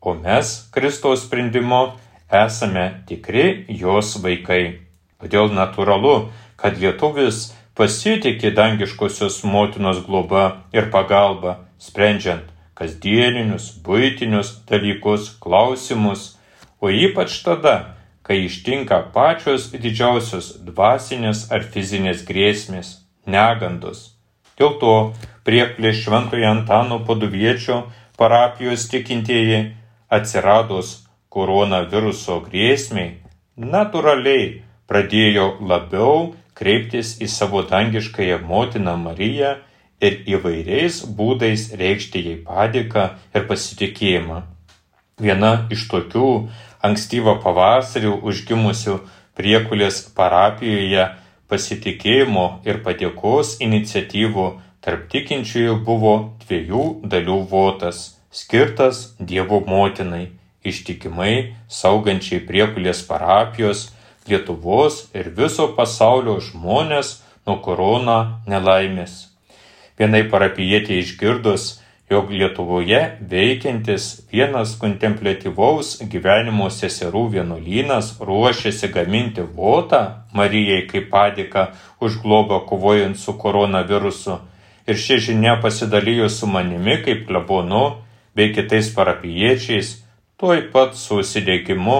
O 0.00 0.14
mes 0.14 0.57
Kristaus 0.74 1.24
sprendimo 1.26 1.96
esame 2.33 2.88
tikri 3.09 3.64
jos 3.68 4.16
vaikai. 4.24 4.81
Todėl 5.20 5.52
natūralu, 5.55 6.29
kad 6.61 6.76
lietuvis 6.81 7.52
pasitikė 7.76 8.52
dangiškosios 8.57 9.42
motinos 9.44 10.02
globa 10.07 10.66
ir 10.76 10.90
pagalba, 10.92 11.59
sprendžiant 11.79 12.52
kasdieninius, 12.76 13.70
būtinius 13.85 14.52
dalykus, 14.68 15.31
klausimus, 15.40 16.37
o 16.81 16.92
ypač 16.92 17.40
tada, 17.44 17.95
kai 18.26 18.42
ištinka 18.48 18.98
pačios 19.14 19.68
didžiausios 19.72 20.52
dvasinės 20.66 21.46
ar 21.54 21.66
fizinės 21.74 22.24
grėsmės, 22.26 22.92
negandos. 23.26 24.12
Dėl 24.58 24.78
to 24.82 24.94
prieplė 25.46 25.92
Šventojo 25.94 26.48
Antano 26.50 26.98
paduviečio 27.06 27.84
parapijos 28.18 28.88
tikintieji 28.90 29.60
atsiradus 30.10 30.96
koronaviruso 31.30 32.40
grėsmiai 32.48 33.14
natūraliai 33.56 34.62
pradėjo 34.90 35.46
labiau 35.60 36.34
kreiptis 36.56 37.16
į 37.24 37.28
savo 37.28 37.62
dangiškąją 37.68 38.42
motiną 38.44 38.96
Mariją 39.00 39.56
ir 40.04 40.18
įvairiais 40.28 41.02
būdais 41.18 41.70
reikšti 41.80 42.22
jai 42.26 42.36
padėką 42.44 43.06
ir 43.34 43.46
pasitikėjimą. 43.48 44.42
Viena 45.20 45.52
iš 45.72 45.86
tokių 45.88 46.28
ankstyvą 46.87 47.37
pavasarį 47.44 48.12
užgimusių 48.31 48.99
priekulės 49.37 50.03
parapijoje 50.16 51.09
pasitikėjimo 51.51 52.46
ir 52.68 52.81
padėkos 52.87 53.57
iniciatyvų 53.66 54.46
tarp 54.87 55.09
tikinčiųjų 55.12 55.77
buvo 55.87 56.14
dviejų 56.44 56.85
dalių 57.12 57.40
votas, 57.51 58.16
skirtas 58.31 59.16
Dievo 59.18 59.61
motinai, 59.66 60.31
ištikimai 60.62 61.57
saugančiai 61.68 62.42
priekulės 62.46 63.03
parapijos, 63.09 63.90
Lietuvos 64.27 65.05
ir 65.14 65.29
viso 65.31 65.68
pasaulio 65.77 66.40
žmonės 66.42 67.12
nuo 67.46 67.61
korona 67.62 68.40
nelaimės. 68.51 69.29
Vienai 69.99 70.25
parapijietė 70.33 70.99
išgirdus, 70.99 71.77
jog 72.11 72.31
Lietuvoje 72.31 73.01
veikiantis 73.31 74.05
vienas 74.31 74.77
kontemplatyvaus 74.79 75.97
gyvenimo 76.12 76.69
seserų 76.71 77.25
vienuolynas 77.33 78.12
ruošiasi 78.23 78.92
gaminti 78.95 79.42
votą 79.57 80.03
Marijai 80.37 80.85
kaip 80.87 81.09
padėką 81.11 81.64
už 82.01 82.21
globą 82.23 82.61
kovojant 82.69 83.19
su 83.19 83.35
koronavirusu. 83.35 84.38
Ir 84.87 84.95
ši 85.03 85.19
žinia 85.29 85.57
pasidalijo 85.62 86.29
su 86.31 86.47
manimi 86.47 87.01
kaip 87.03 87.25
klebonu 87.27 87.97
bei 88.37 88.53
kitais 88.55 88.92
parapiečiais, 88.95 89.97
tuoj 90.38 90.69
pat 90.71 90.95
su 90.95 91.19
užsidėgymu 91.23 91.97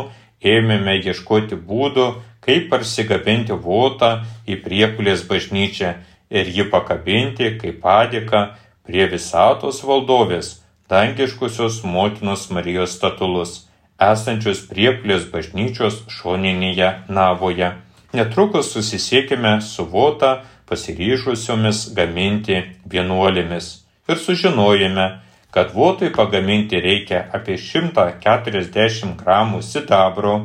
ėmėme 0.47 1.01
ieškoti 1.03 1.59
būdų, 1.67 2.07
kaip 2.47 2.69
parsigabinti 2.71 3.57
votą 3.59 4.21
į 4.47 4.61
priekulės 4.63 5.27
bažnyčią 5.27 5.97
ir 6.31 6.53
jį 6.55 6.69
pakabinti 6.71 7.57
kaip 7.59 7.83
padėką 7.83 8.45
prie 8.87 9.07
visatos 9.11 9.83
valdovės 9.85 10.57
dangiškusios 10.91 11.83
motinos 11.85 12.47
Marijos 12.55 12.95
statulus, 12.99 13.67
esančius 13.99 14.63
priekulės 14.71 15.27
bažnyčios 15.33 16.03
šoninėje 16.13 16.93
navoje. 17.09 17.73
Netrukus 18.17 18.71
susisiekime 18.73 19.59
su 19.61 19.85
votą 19.91 20.39
pasiryžusiomis 20.71 21.89
gaminti 21.97 22.63
vienuolėmis 22.87 23.73
ir 24.09 24.21
sužinojame, 24.23 25.07
kad 25.51 25.75
votui 25.75 26.13
pagaminti 26.15 26.81
reikia 26.81 27.25
apie 27.35 27.57
140 27.59 29.17
gramų 29.19 29.63
sidabro, 29.65 30.37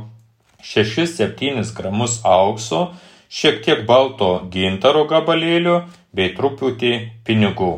6-7 0.64 1.74
gramus 1.78 2.20
aukso, 2.26 2.92
šiek 3.30 3.62
tiek 3.66 3.86
balto 3.88 4.34
gintaro 4.54 5.06
gabalėlio 5.10 5.82
bei 6.14 6.34
truputį 6.38 6.94
pinigų. 7.26 7.74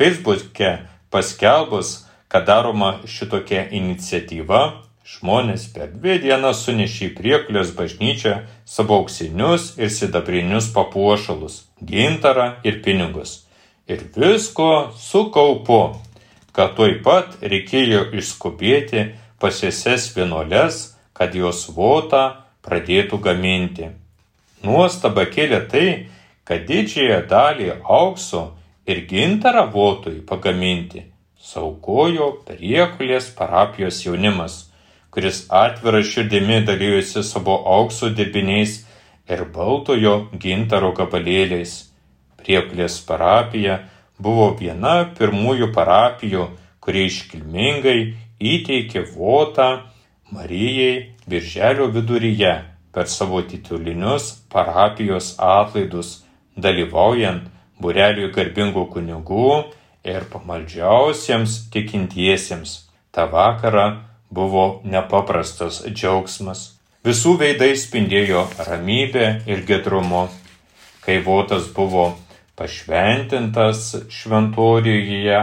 Facebook'e 0.00 0.78
paskelbus, 1.10 2.06
kad 2.28 2.46
daroma 2.46 2.94
šitokia 3.04 3.66
iniciatyva, 3.68 4.60
žmonės 5.04 5.66
per 5.74 5.90
dvi 5.92 6.14
dienas 6.22 6.62
sunešė 6.64 7.02
į 7.10 7.16
priekulės 7.18 7.74
bažnyčią 7.76 8.32
savo 8.64 8.96
auksinius 9.02 9.74
ir 9.76 9.90
sidabrinius 9.92 10.70
papuošalus, 10.72 11.66
gintarą 11.84 12.46
ir 12.64 12.78
pinigus. 12.80 13.42
Ir 13.92 14.06
visko 14.16 14.70
su 14.96 15.26
kaupu, 15.34 15.82
kad 16.56 16.72
tuoj 16.78 16.94
pat 17.04 17.36
reikėjo 17.44 18.06
išskubėti 18.22 19.02
pasieses 19.42 20.06
vienuolės, 20.16 20.78
kad 21.12 21.36
jos 21.36 21.66
votą 21.76 22.22
pradėtų 22.64 23.20
gaminti. 23.20 23.90
Nuostaba 24.64 25.26
kėlė 25.28 25.60
tai, 25.68 25.86
kad 26.48 26.64
didžiąją 26.72 27.20
dalį 27.28 27.68
aukso 27.84 28.46
ir 28.90 29.06
gintarą 29.10 29.64
votui 29.74 30.18
pagaminti 30.26 31.06
saugojo 31.40 32.26
priekulės 32.46 33.30
parapijos 33.36 34.02
jaunimas, 34.04 34.56
kuris 35.10 35.44
atvira 35.62 36.02
širdimi 36.06 36.60
dalyjosi 36.68 37.22
savo 37.26 37.56
aukso 37.76 38.10
dirbiniais 38.18 38.74
ir 39.30 39.44
baltojo 39.54 40.14
gintaro 40.42 40.90
gabalėliais. 40.98 41.72
Priekulės 42.40 42.98
parapija 43.08 43.78
buvo 44.18 44.50
viena 44.60 44.96
pirmųjų 45.18 45.70
parapijų, 45.76 46.48
kurie 46.80 47.06
iškilmingai 47.08 48.00
įteikė 48.52 49.06
votą 49.14 49.70
Marijai 50.30 51.16
birželio 51.26 51.88
viduryje 51.90 52.52
per 52.94 53.08
savo 53.10 53.40
titulinius 53.42 54.28
parapijos 54.52 55.32
atlaidus, 55.42 56.20
dalyvaujant 56.56 57.48
bureliui 57.82 58.30
garbingų 58.34 58.86
kunigų 58.94 59.50
ir 60.06 60.26
pamaldžiausiems 60.32 61.56
tikintiesiems. 61.74 62.76
Ta 63.10 63.26
vakara 63.30 63.86
buvo 64.30 64.80
nepaprastas 64.84 65.82
džiaugsmas. 65.88 66.76
Visų 67.04 67.38
veidai 67.40 67.72
spindėjo 67.80 68.44
ramybė 68.68 69.30
ir 69.48 69.64
gedrumu. 69.66 70.28
Kai 71.00 71.22
votas 71.24 71.70
buvo 71.74 72.12
pašventintas 72.60 73.94
šventorijoje, 74.12 75.40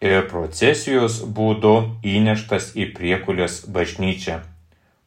ir 0.00 0.26
procesijos 0.28 1.20
būdu 1.24 1.76
įneštas 2.04 2.74
į 2.76 2.90
priekulės 2.96 3.64
bažnyčią. 3.72 4.40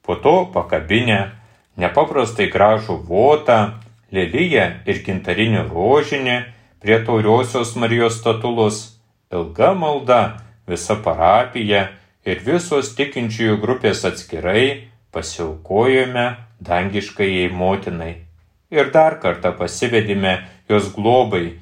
Po 0.01 0.15
to 0.15 0.49
pakabinę 0.53 1.31
nepaprastai 1.77 2.49
gražų 2.49 2.97
votą, 3.05 3.79
lelyje 4.15 4.65
ir 4.89 5.01
gintarinį 5.05 5.65
rožinį 5.69 6.37
prie 6.81 6.99
tauriosios 7.05 7.75
Marijos 7.75 8.19
statulos, 8.19 8.99
ilga 9.31 9.73
malda, 9.77 10.21
visa 10.67 10.95
parapija 11.03 11.89
ir 12.25 12.41
visos 12.45 12.93
tikinčiųjų 12.97 13.59
grupės 13.61 14.05
atskirai 14.07 14.89
pasiaukojome 15.13 16.25
dangiškai 16.59 17.49
motinai. 17.53 18.25
Ir 18.69 18.91
dar 18.93 19.17
kartą 19.21 19.51
pasivedėme 19.57 20.35
jos 20.69 20.91
globai, 20.93 21.57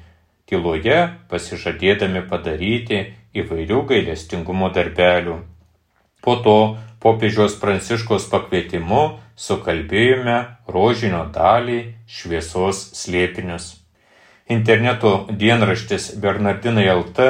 tyloje 0.48 0.98
pasižadėdami 1.30 2.24
padaryti 2.28 3.00
įvairių 3.36 3.84
gailestingumo 3.88 4.68
darbelių. 4.74 5.38
Po 6.24 6.36
to 6.44 6.58
popiežiaus 7.00 7.56
pranciškos 7.60 8.28
pakvietimu 8.32 9.02
sukalbėjome 9.38 10.38
rožinio 10.74 11.22
dalį 11.34 11.78
šviesos 12.10 12.80
slėpinius. 12.98 13.68
Interneto 14.48 15.12
dienraštis 15.40 16.10
Bernardinai 16.22 16.88
LT 16.90 17.28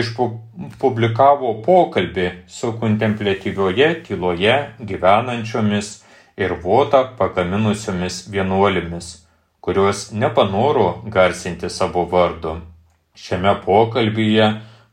išpublikavo 0.00 1.52
pokalbį 1.64 2.28
su 2.50 2.72
kontemplatyvioje 2.80 3.88
tyloje 4.08 4.56
gyvenančiomis 4.90 5.90
ir 6.38 6.54
votą 6.64 7.02
pagaminusiomis 7.18 8.24
vienuolėmis, 8.32 9.12
kurios 9.60 10.08
nepanoro 10.12 10.88
garsinti 11.18 11.70
savo 11.70 12.04
vardu. 12.12 12.56
Šiame 13.18 13.54
pokalbyje 13.64 14.48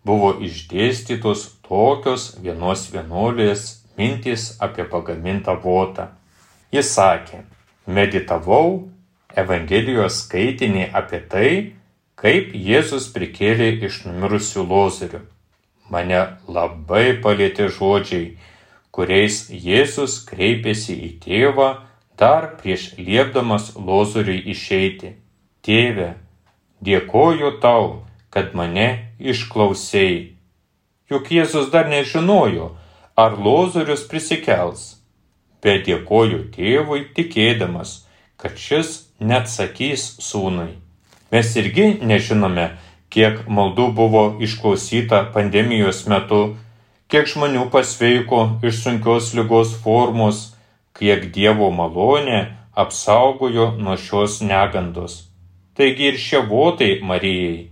buvo 0.06 0.36
išdėstytos 0.48 1.48
tokios 1.66 2.30
vienos 2.42 2.86
vienuolės 2.94 3.66
mintys 3.98 4.54
apie 4.62 4.86
pagamintą 4.90 5.58
votą. 5.64 6.10
Jis 6.76 6.92
sakė, 6.92 7.46
meditavau 7.88 8.90
Evangelijos 9.36 10.22
skaitinį 10.24 10.90
apie 10.96 11.22
tai, 11.32 11.50
kaip 12.20 12.54
Jėzus 12.56 13.10
prikėlė 13.16 13.70
iš 13.88 14.02
numirusių 14.08 14.64
lozerių. 14.70 15.22
Mane 15.92 16.22
labai 16.48 17.18
palėtė 17.24 17.68
žodžiai, 17.78 18.36
kuriais 18.96 19.46
Jėzus 19.52 20.18
kreipėsi 20.28 20.96
į 21.08 21.10
tėvą 21.26 21.70
dar 22.18 22.56
prieš 22.62 22.96
liepdamas 22.98 23.74
lozoriui 23.76 24.40
išeiti. 24.56 25.16
Tėve, 25.66 26.16
dėkoju 26.82 27.56
tau, 27.62 28.06
kad 28.30 28.56
mane 28.56 29.12
išklausėjai. 29.20 30.36
Juk 31.12 31.32
Jėzus 31.32 31.70
dar 31.74 31.90
nežinojo, 31.92 32.72
ar 33.16 33.38
lozorius 33.38 34.08
prisikels, 34.10 34.95
bet 35.64 35.86
dėkoju 35.88 36.50
tėvui 36.56 37.06
tikėdamas, 37.16 38.06
kad 38.38 38.58
šis 38.60 39.12
neatsakys 39.20 40.08
sūnui. 40.24 40.76
Mes 41.32 41.56
irgi 41.60 41.88
nežinome, 42.06 42.70
kiek 43.10 43.46
maldų 43.48 43.90
buvo 43.98 44.26
išklausyta 44.44 45.24
pandemijos 45.36 46.04
metu, 46.12 46.56
kiek 47.12 47.30
žmonių 47.32 47.70
pasveiko 47.74 48.42
iš 48.66 48.82
sunkios 48.84 49.32
lygos 49.38 49.74
formos, 49.84 50.52
kiek 50.96 51.30
Dievo 51.36 51.72
malonė 51.76 52.42
apsaugojo 52.76 53.72
nuo 53.80 53.96
šios 54.00 54.42
negandos. 54.44 55.26
Taigi 55.76 56.12
ir 56.12 56.20
šie 56.20 56.42
votai 56.50 57.00
Marijai 57.04 57.70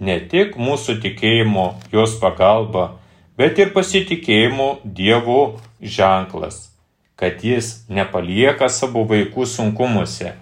ne 0.00 0.18
tik 0.30 0.56
mūsų 0.58 0.98
tikėjimo 1.02 1.66
jos 1.92 2.16
pagalba, 2.22 2.94
bet 3.38 3.58
ir 3.62 3.70
pasitikėjimo 3.74 4.68
Dievu 4.84 5.40
ženklas, 5.80 6.73
kad 7.16 7.44
jis 7.44 7.84
nepalieka 7.88 8.68
savo 8.68 9.04
vaikų 9.10 9.46
sunkumuose, 9.46 10.34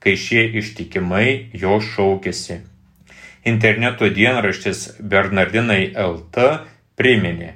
kai 0.00 0.16
šie 0.16 0.46
ištikimai 0.60 1.50
jo 1.62 1.78
šaukėsi. 1.84 2.60
Interneto 3.50 4.08
dienraštis 4.12 5.00
Bernardinai 5.00 5.92
LT 5.96 6.46
priminė, 6.96 7.54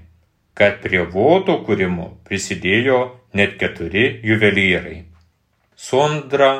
kad 0.57 0.81
prie 0.85 1.03
voto 1.05 1.59
kūrimo 1.67 2.11
prisidėjo 2.29 3.01
net 3.35 3.59
keturi 3.61 4.07
juvelyrai. 4.25 5.03
Sondra 5.77 6.53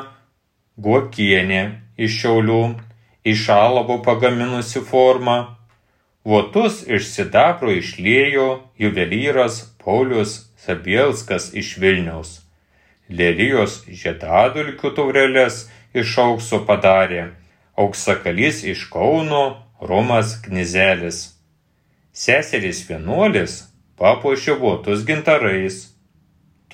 Guokienė 0.75 1.61
iš 1.97 2.17
Šiaulių, 2.21 2.63
iš 3.25 3.47
alavo 3.49 4.01
pagaminusi 4.03 4.81
formą, 4.83 5.55
Votus 6.25 6.79
iš 6.89 7.05
sidabro 7.13 7.69
išlėjo 7.69 8.45
juvelyras 8.81 9.59
Paulius 9.77 10.31
Sabielskas 10.65 11.51
iš 11.53 11.75
Vilniaus. 11.77 12.39
Lelijos 13.09 13.83
žiedadulkių 13.85 14.89
taurelės 14.97 15.67
iš 15.93 16.15
aukso 16.23 16.63
padarė, 16.65 17.27
auksakalys 17.77 18.63
iš 18.65 18.87
Kauno, 18.89 19.61
Romas 19.77 20.33
Knizelis. 20.41 21.35
Seserys 22.15 22.81
vienuolis 22.89 23.59
papuošė 24.01 24.57
votus 24.57 25.05
gintarais. 25.05 25.91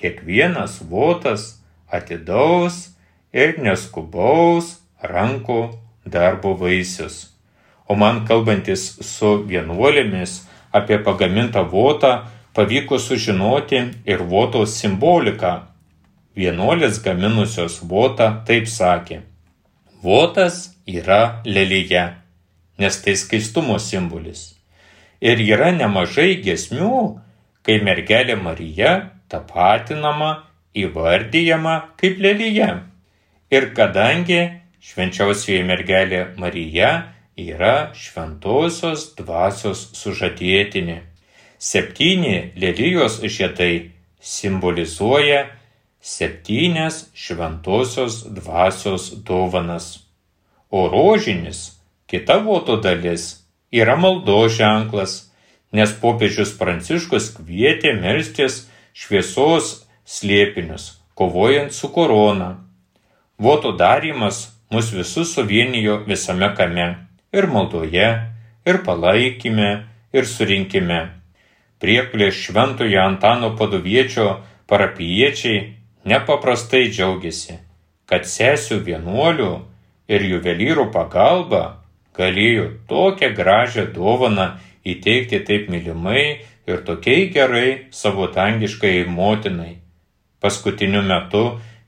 Kiekvienas 0.00 0.80
votas 0.88 1.60
atidaus 1.92 2.94
ir 3.36 3.58
neskubaus 3.60 4.78
rankų 5.04 5.60
darbo 6.08 6.56
vaisius. 6.56 7.26
O 7.84 7.98
man 7.98 8.24
kalbantis 8.24 8.86
su 9.04 9.36
vienuolėmis 9.44 10.46
apie 10.72 10.96
pagamintą 11.04 11.66
votą 11.68 12.22
pavyko 12.54 12.98
sužinoti 12.98 13.82
ir 14.06 14.24
votos 14.28 14.76
simboliką 14.80 15.52
vienuolės 16.36 17.00
gaminusios 17.04 17.80
votą 17.88 18.28
taip 18.48 18.68
sakė. 18.68 19.22
Votas 20.02 20.72
yra 20.86 21.42
lelyje, 21.46 22.06
nes 22.78 23.02
tai 23.04 23.14
skaistumo 23.16 23.78
simbolis. 23.78 24.54
Ir 25.22 25.38
yra 25.38 25.70
nemažai 25.76 26.40
gesmių, 26.42 27.20
kai 27.62 27.78
mergelė 27.84 28.34
Marija 28.40 28.94
tapatinama, 29.30 30.48
įvardyjama 30.74 31.76
kaip 32.00 32.18
lelyje. 32.18 32.68
Ir 33.52 33.68
kadangi 33.76 34.40
švenčiausioji 34.82 35.62
mergelė 35.68 36.24
Marija 36.40 36.90
yra 37.38 37.92
šventosios 37.94 39.12
dvasios 39.20 39.92
sužadėtinė. 39.96 41.11
Septyni 41.62 42.50
lelijos 42.58 43.20
žiedai 43.22 43.92
simbolizuoja 44.18 45.44
septynias 46.02 46.96
šventosios 47.14 48.24
dvasios 48.26 49.12
dovanas. 49.22 50.00
O 50.70 50.88
rožinis, 50.88 51.78
kita 52.10 52.40
voto 52.42 52.76
dalis, 52.82 53.46
yra 53.70 53.94
maldo 53.94 54.48
ženklas, 54.48 55.30
nes 55.70 55.94
popiežius 56.02 56.56
Pranciškus 56.58 57.30
kvietė 57.38 57.94
melstis 57.94 58.64
šviesos 58.90 59.86
slėpinius, 60.02 60.98
kovojant 61.14 61.70
su 61.70 61.94
korona. 61.94 62.56
Voto 63.38 63.70
darimas 63.70 64.48
mus 64.66 64.90
visus 64.90 65.30
suvienijo 65.38 66.02
visame 66.10 66.50
kame- 66.58 66.90
ir 67.38 67.46
maldoje, 67.46 68.12
ir 68.66 68.82
palaikime, 68.82 69.86
ir 70.12 70.26
surinkime. 70.26 71.21
Prieplės 71.82 72.36
šventojo 72.38 73.00
Antano 73.02 73.56
paduviečio 73.58 74.26
parapiečiai 74.70 75.62
nepaprastai 76.06 76.84
džiaugiasi, 76.92 77.58
kad 78.06 78.28
sesių 78.30 78.78
vienuolių 78.86 79.52
ir 80.12 80.26
juvelyrų 80.30 80.86
pagalba 80.94 81.62
galėjo 82.14 82.68
tokią 82.90 83.32
gražią 83.34 83.88
dovaną 83.96 84.52
įteikti 84.86 85.40
taip 85.48 85.68
mylimai 85.72 86.24
ir 86.70 86.82
tokiai 86.86 87.28
gerai 87.34 87.68
savo 87.90 88.28
tangiškai 88.30 89.02
motinai. 89.08 89.78
Paskutiniu 90.42 91.02
metu 91.06 91.44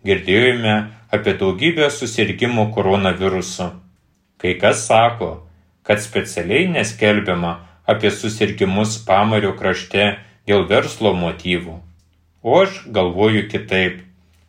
girdėjome 0.06 0.74
apie 1.14 1.34
daugybę 1.38 1.88
susirgymų 1.90 2.70
koronavirusu. 2.74 3.70
Kai 4.42 4.54
kas 4.58 4.86
sako, 4.88 5.30
kad 5.86 6.02
specialiai 6.02 6.66
neskelbiama 6.72 7.54
apie 7.86 8.10
susirgymus 8.10 8.96
pamario 9.06 9.52
krašte 9.58 10.14
dėl 10.48 10.66
verslo 10.68 11.14
motyvų. 11.16 11.78
O 12.44 12.60
aš 12.62 12.82
galvoju 12.96 13.46
kitaip. 13.48 14.02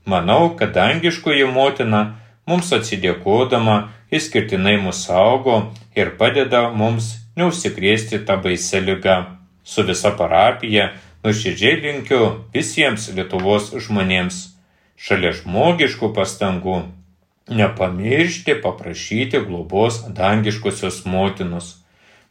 Manau, 0.05 0.53
kad 0.59 0.75
dangiškoji 0.75 1.47
motina 1.49 2.01
mums 2.45 2.71
atsidėkodama 2.75 3.77
išskirtinai 4.13 4.75
mus 4.81 5.05
saugo 5.07 5.55
ir 5.97 6.11
padeda 6.19 6.67
mums 6.69 7.15
neužsikrėsti 7.39 8.21
tą 8.27 8.37
baisę 8.43 8.83
lygą. 8.83 9.17
Su 9.63 9.83
visa 9.87 10.11
parapija 10.13 10.91
nuoširdžiai 11.25 11.79
linkiu 11.81 12.21
visiems 12.53 13.07
Lietuvos 13.17 13.71
žmonėms 13.87 14.43
šalia 14.95 15.33
žmogiškų 15.39 16.11
pastangų 16.13 16.83
nepamiršti 17.49 18.59
paprašyti 18.61 19.41
globos 19.47 20.03
dangiškosios 20.19 21.03
motinos. 21.05 21.77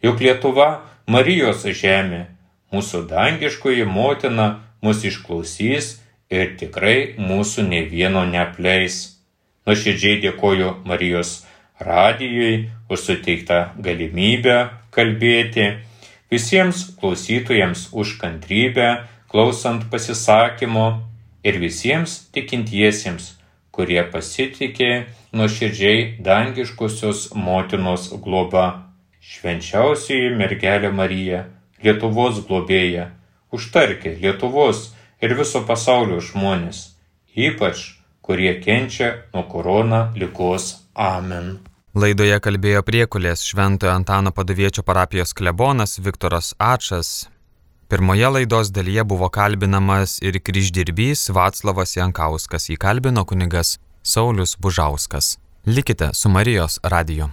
Juk 0.03 0.21
Lietuva 0.21 0.83
Marijos 1.07 1.67
žemė, 1.69 2.23
mūsų 2.73 3.03
dangiškoji 3.11 3.85
motina 3.85 4.47
mus 4.81 5.03
išklausys 5.05 5.99
ir 6.33 6.55
tikrai 6.57 7.15
mūsų 7.21 7.67
ne 7.69 7.83
vieno 7.91 8.23
neapleis. 8.25 9.19
Nuoširdžiai 9.69 10.23
dėkoju 10.23 10.71
Marijos 10.89 11.43
radijui 11.81 12.71
už 12.89 13.05
suteiktą 13.05 13.59
galimybę 13.85 14.57
kalbėti, 14.97 15.67
visiems 16.33 16.87
klausytojams 17.01 17.91
už 17.93 18.17
kantrybę, 18.23 19.05
klausant 19.29 19.85
pasisakymo 19.93 20.87
ir 21.45 21.61
visiems 21.61 22.17
tikintiesiems, 22.33 23.35
kurie 23.75 24.01
pasitikė 24.09 24.91
nuoširdžiai 25.37 26.17
dangiškosios 26.25 27.29
motinos 27.37 28.09
globa. 28.25 28.94
Švenčiausiai 29.25 30.33
mergelė 30.37 30.91
Marija, 30.93 31.47
Lietuvos 31.81 32.43
globėja, 32.45 33.07
užtarkė 33.57 34.19
Lietuvos 34.21 34.91
ir 35.25 35.33
viso 35.39 35.63
pasaulio 35.65 36.19
žmonės, 36.21 36.81
ypač 37.33 37.85
kurie 38.25 38.53
kenčia 38.61 39.09
nuo 39.33 39.47
korona 39.49 40.11
lygos. 40.17 40.75
Amen. 40.95 41.57
Laidoje 41.95 42.37
kalbėjo 42.45 42.83
priekulės 42.85 43.45
Šventojo 43.49 43.95
Antano 43.95 44.33
paduviečio 44.35 44.85
parapijos 44.85 45.33
klebonas 45.39 45.97
Viktoras 46.05 46.53
Ačas. 46.59 47.29
Pirmoje 47.89 48.29
laidos 48.29 48.73
dalyje 48.75 49.05
buvo 49.09 49.31
kalbinamas 49.33 50.19
ir 50.21 50.37
kryždirbys 50.41 51.31
Vaclavas 51.33 51.97
Jankauskas, 51.97 52.69
jį 52.69 52.77
kalbino 52.83 53.25
kunigas 53.25 53.79
Saulis 54.03 54.57
Bužauskas. 54.61 55.39
Likite 55.65 56.11
su 56.13 56.29
Marijos 56.29 56.77
radiju. 56.83 57.31